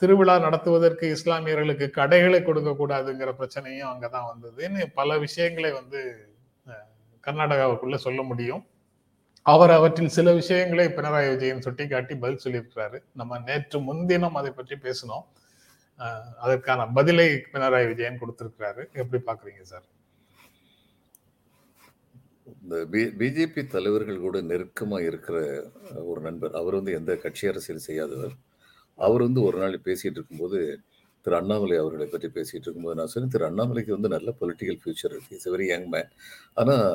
திருவிழா 0.00 0.34
நடத்துவதற்கு 0.46 1.06
இஸ்லாமியர்களுக்கு 1.16 1.86
கடைகளை 1.98 2.40
கொடுக்க 2.42 2.70
கூடாதுங்கிற 2.80 3.30
பிரச்சனையும் 3.40 3.90
அங்கதான் 3.92 4.28
வந்ததுன்னு 4.32 4.82
பல 4.98 5.18
விஷயங்களை 5.24 5.72
வந்து 5.80 6.00
கர்நாடகாவுக்குள்ள 7.24 7.96
சொல்ல 8.06 8.20
முடியும். 8.30 8.62
அவர் 9.46 9.72
அவற்றில் 9.76 10.14
சில 10.16 10.32
விஷயங்களை 10.40 10.84
பினராயி 10.96 11.28
விஜயன் 11.32 11.64
சுட்டிக்காட்டி 11.66 12.14
பதில் 12.24 12.42
சொல்லியிருக்கிறாரு. 12.42 12.98
நம்ம 13.20 13.38
நேற்று 13.46 13.78
முன்தினம் 13.88 14.36
அதை 14.40 14.50
பற்றி 14.58 14.76
பேசினோம். 14.84 15.24
அதற்கான 16.44 16.86
பதிலை 16.98 17.26
பினராயி 17.54 17.86
விஜயன் 17.92 18.20
கொடுத்திருக்கிறாரு. 18.20 18.82
எப்படி 19.02 19.18
பாக்குறீங்க 19.28 19.64
சார்? 19.72 19.86
இந்த 22.62 22.76
பிஜேபி 23.20 23.62
தலைவர்கள் 23.74 24.24
கூட 24.24 24.38
நெருக்கமா 24.50 24.98
இருக்கிற 25.08 25.36
ஒரு 26.10 26.20
நண்பர். 26.26 26.52
அவர் 26.60 26.78
வந்து 26.78 26.92
எந்த 26.98 27.12
கட்சி 27.24 27.44
அரசியல் 27.52 27.86
செய்யாதவர். 27.88 28.34
அவர் 28.98 29.24
வந்து 29.26 29.40
ஒரு 29.48 29.58
நாள் 29.62 29.84
பேசிட்டு 29.88 30.18
இருக்கும்போது 30.18 30.60
திரு 31.26 31.36
அண்ணாமலை 31.40 31.76
அவர்களை 31.80 32.06
பற்றி 32.12 32.28
பேசிட்டு 32.36 32.66
இருக்கும்போது 32.66 32.98
நான் 33.00 33.10
சொன்னேன் 33.12 33.34
திரு 33.34 33.46
அண்ணாமலைக்கு 33.48 33.96
வந்து 33.96 34.14
நல்ல 34.14 34.30
பொலிட்டிக்கல் 34.40 34.80
ஃபியூச்சர் 34.82 35.12
இருக்கு. 35.14 35.36
இஸ் 35.38 35.50
வெரி 35.54 35.66
யங் 35.72 35.88
மேன் 35.94 36.10
ஆனால் 36.60 36.86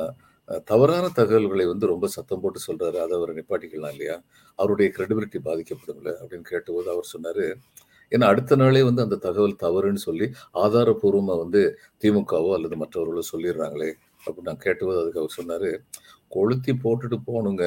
தவறான 0.64 1.08
தகவல்களை 1.08 1.66
வந்து 1.66 1.86
ரொம்ப 1.86 2.06
சத்தம் 2.06 2.40
போட்டு 2.40 2.60
சொல்றாரு. 2.66 2.96
அதை 2.96 3.16
அவர் 3.18 3.32
நிப்பாட்டிக்கலாம் 3.34 3.94
இல்லையா? 3.96 4.16
அவருடைய 4.54 4.92
கிரெடிபிலிட்டி 4.96 5.38
பாதிக்கப்படும்ல 5.44 6.10
அப்படின்னு 6.20 6.50
கேட்டபோது 6.52 6.90
அவர் 6.90 7.12
சொன்னாரு 7.16 7.46
ஏன்னா 8.12 8.24
அடுத்த 8.24 8.56
நாளே 8.56 8.82
வந்து 8.82 9.02
அந்த 9.02 9.16
தகவல் 9.16 9.56
தவறுன்னு 9.62 10.02
சொல்லி 10.08 10.26
ஆதாரபூர்வமாக 10.54 11.38
வந்து 11.38 11.62
திமுகவோ 12.02 12.50
அல்லது 12.54 12.76
மற்றவர்களோ 12.76 13.22
சொல்லிடுறாங்களே 13.32 13.90
அப்படின்னு 14.26 14.50
நான் 14.50 14.64
கேட்டபோது 14.66 15.00
அதுக்கு 15.00 15.20
அவர் 15.20 15.38
சொன்னாரு 15.40 15.70
கொளுத்தி 16.28 16.72
போட்டுட்டு 16.72 17.18
போகணுங்க. 17.26 17.64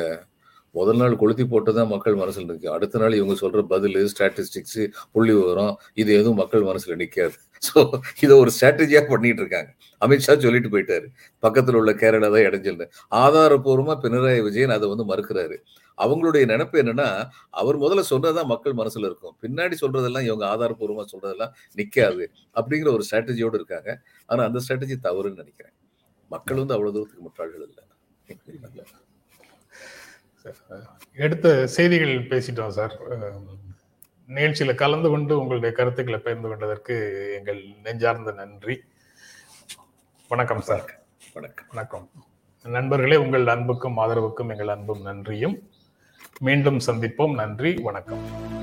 முதல் 0.75 0.99
நாள் 1.01 1.19
கொளுத்தி 1.21 1.45
போட்டு 1.51 1.71
தான் 1.77 1.89
மக்கள் 1.93 2.19
மனசுல 2.21 2.47
நிற்கும் 2.49 2.75
அடுத்த 2.75 2.99
நாள் 3.01 3.17
இவங்க 3.19 3.35
சொல்ற 3.41 3.61
பதில் 3.73 3.97
ஸ்டாட்டிஸ்டிக்ஸ் 4.11 4.81
புள்ளி 5.13 5.33
விவரம் 5.39 5.73
இது 6.01 6.11
எதுவும் 6.19 6.39
மக்கள் 6.41 6.67
மனசுல 6.69 6.95
நிக்காது. 7.01 7.35
ஸோ 7.67 7.79
இதை 8.25 8.33
ஒரு 8.43 8.51
ஸ்ட்ராட்டஜியா 8.55 9.01
பண்ணிட்டு 9.11 9.41
இருக்காங்க. 9.43 9.69
அமித்ஷா 10.01 10.33
சொல்லிட்டு 10.45 10.71
போயிட்டாரு. 10.73 11.07
பக்கத்துல 11.45 11.79
உள்ள 11.81 11.91
கேரளா 12.01 12.29
தான் 12.35 12.45
இடைஞ்சல் 12.47 12.81
ஆதாரபூர்வமாக 13.23 13.97
பினராயி 14.05 14.41
விஜயன் 14.47 14.75
அதை 14.77 14.87
வந்து 14.93 15.05
மறுக்கிறாரு. 15.11 15.57
அவங்களுடைய 15.97 16.43
நினைப்பு 16.53 16.75
என்னன்னா 16.83 17.09
அவர் 17.61 17.77
முதல்ல 17.83 18.03
சொன்னதான் 18.13 18.49
மக்கள் 18.53 18.79
மனசுல 18.81 19.07
இருக்கும். 19.09 19.35
பின்னாடி 19.43 19.75
சொல்றதெல்லாம் 19.83 20.27
இவங்க 20.29 20.45
ஆதாரப்பூர்வமா 20.53 21.05
சொல்றதெல்லாம் 21.13 21.53
நிக்காது 21.79 22.25
அப்படிங்கிற 22.55 22.91
ஒரு 22.97 23.05
ஸ்ட்ராட்டஜியோடு 23.09 23.59
இருக்காங்க. 23.61 23.89
ஆனா 24.29 24.41
அந்த 24.49 24.61
ஸ்ட்ராட்டஜி 24.65 24.97
தவறுன்னு 25.07 25.41
நினைக்கிறேன். 25.43 25.75
மக்கள் 26.31 26.61
வந்து 26.63 26.75
அவ்வளவு 26.77 26.95
தூரத்துக்கு 26.97 27.27
முட்டாள்கள் 27.27 27.65
இல்லை. 27.69 27.83
எடுத்த 31.13 31.67
செய்திகள் 31.67 32.27
பேசிட்டோம் 32.27 32.67
சார். 32.67 32.99
நிகழ்ச்சியில 34.27 34.75
கலந்து 34.75 35.09
கொண்டு 35.09 35.39
உங்களுடைய 35.39 35.75
கருத்துக்களை 35.75 36.19
பகிர்ந்து 36.19 36.47
கொண்டதற்கு 36.47 37.33
எங்கள் 37.37 37.63
நெஞ்சார்ந்த 37.83 38.31
நன்றி. 38.31 38.81
வணக்கம் 40.27 40.61
சார். 40.61 41.03
வணக்கம். 41.33 41.65
வணக்கம். 41.69 42.09
நண்பர்களே 42.63 43.15
உங்கள் 43.15 43.47
அன்புக்கும் 43.47 43.97
ஆதரவுக்கும் 43.97 44.49
எங்கள் 44.49 44.67
அன்பும் 44.67 45.01
நன்றியும். 45.01 45.69
மீண்டும் 46.39 46.77
சந்திப்போம். 46.77 47.33
நன்றி 47.33 47.73
வணக்கம். 47.73 48.60